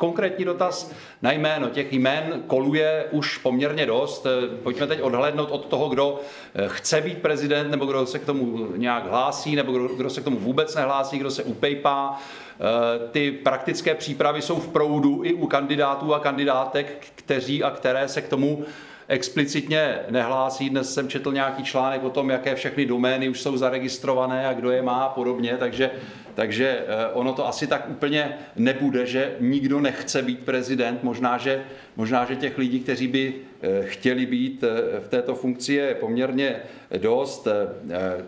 [0.01, 0.91] konkrétní dotaz
[1.21, 1.69] na jméno.
[1.69, 4.27] Těch jmén koluje už poměrně dost.
[4.63, 6.19] Pojďme teď odhlednout od toho, kdo
[6.67, 10.23] chce být prezident, nebo kdo se k tomu nějak hlásí, nebo kdo, kdo se k
[10.23, 12.17] tomu vůbec nehlásí, kdo se upejpá.
[12.17, 18.07] Eh, ty praktické přípravy jsou v proudu i u kandidátů a kandidátek, kteří a které
[18.07, 18.65] se k tomu
[19.12, 20.70] explicitně nehlásí.
[20.70, 24.72] Dnes jsem četl nějaký článek o tom, jaké všechny domény už jsou zaregistrované a kdo
[24.72, 25.91] je má a podobně, takže,
[26.34, 31.03] takže eh, ono to asi tak úplně nebude, že nikdo nechce být prezident.
[31.03, 31.64] Možná, že,
[31.95, 34.64] možná, že těch lidí, kteří by eh, chtěli být
[34.99, 36.55] v této funkci je poměrně
[36.97, 37.47] dost.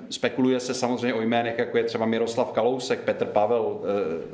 [0.09, 3.81] Spekuluje se samozřejmě o jménech, jako je třeba Miroslav Kalousek, Petr Pavel,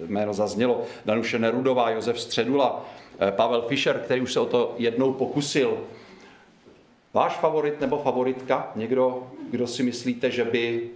[0.08, 2.90] jméno zaznělo, Danuše Nerudová, Josef Středula,
[3.32, 5.78] Pavel Fischer, který už se o to jednou pokusil.
[7.14, 8.72] Váš favorit nebo favoritka?
[8.76, 10.90] Někdo, kdo si myslíte, že by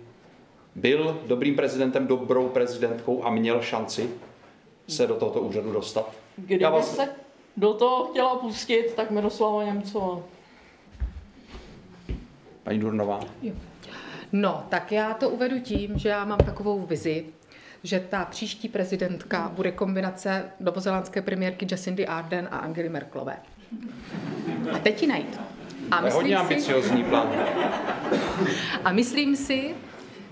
[0.76, 4.10] byl dobrým prezidentem, dobrou prezidentkou a měl šanci
[4.88, 6.16] se do tohoto úřadu dostat?
[6.38, 6.96] Kdyby vás...
[6.96, 7.10] se
[7.58, 10.20] do toho chtěla pustit, tak Miroslava Němcová.
[12.64, 13.20] Paní Durnová?
[13.42, 13.54] Jo.
[14.32, 17.26] No, tak já to uvedu tím, že já mám takovou vizi,
[17.84, 23.38] že ta příští prezidentka bude kombinace novozelandské premiérky Jacindy Arden a Angely Merklové.
[24.76, 25.40] A teď ji najít.
[25.92, 27.32] A to je hodně ambiciozní plán.
[28.84, 29.76] A myslím si,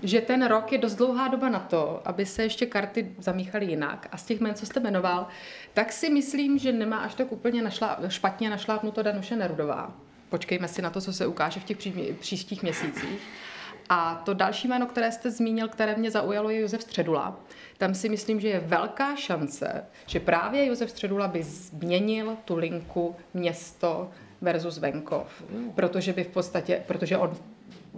[0.02, 4.08] že ten rok je dost dlouhá doba na to, aby se ještě karty zamíchaly jinak.
[4.12, 5.26] A z těch jmen, co jste jmenoval,
[5.74, 9.92] tak si myslím, že nemá až tak úplně našla, špatně našlápnuto Danuše Nerudová.
[10.28, 13.20] Počkejme si na to, co se ukáže v těch pří, příštích měsících.
[13.88, 17.40] A to další jméno, které jste zmínil, které mě zaujalo, je Josef Středula.
[17.78, 23.16] Tam si myslím, že je velká šance, že právě Josef Středula by změnil tu linku
[23.34, 24.10] město
[24.42, 25.44] versus venkov.
[25.74, 27.36] Protože by v podstatě, protože on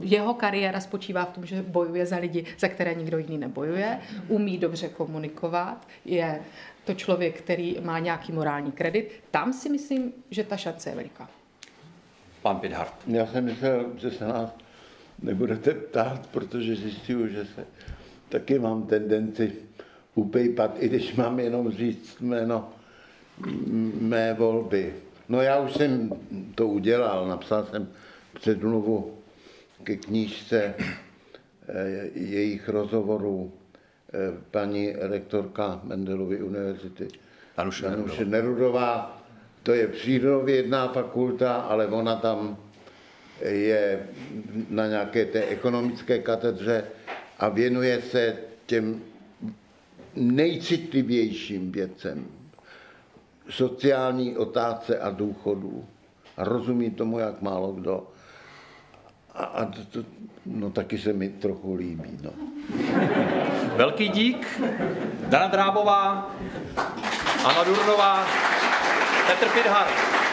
[0.01, 4.59] jeho kariéra spočívá v tom, že bojuje za lidi, za které nikdo jiný nebojuje, umí
[4.59, 6.41] dobře komunikovat, je
[6.85, 9.11] to člověk, který má nějaký morální kredit.
[9.31, 11.29] Tam si myslím, že ta šance je veliká.
[12.43, 12.95] Pan Pidhart.
[13.07, 14.51] Já jsem myslel, že se nás
[15.23, 17.67] nebudete ptát, protože zjistuju, že se
[18.29, 19.53] taky mám tendenci
[20.15, 22.69] upejpat, i když mám jenom říct jméno
[24.01, 24.95] mé volby.
[25.29, 26.11] No já už jsem
[26.55, 27.89] to udělal, napsal jsem
[28.41, 29.19] předmluvu
[29.85, 34.19] ke knížce eh, jejich rozhovorů eh,
[34.51, 37.09] paní rektorka Mendelovy univerzity.
[37.57, 39.23] Danuše Nerudová.
[39.63, 42.57] To je přírodovědná fakulta, ale ona tam
[43.43, 44.07] je
[44.71, 46.85] na nějaké té ekonomické katedře
[47.39, 49.01] a věnuje se těm
[50.17, 52.27] nejcitlivějším věcem,
[53.49, 55.85] sociální otázce a důchodů.
[56.37, 58.07] A rozumí tomu, jak málo kdo.
[59.35, 60.09] A, a to, to,
[60.47, 62.19] no taky se mi trochu líbí.
[62.23, 62.31] No.
[63.77, 64.61] Velký dík.
[65.29, 66.31] Dana Drábová,
[67.45, 68.27] Anna Durnová,
[69.27, 70.24] Petr Pidhart.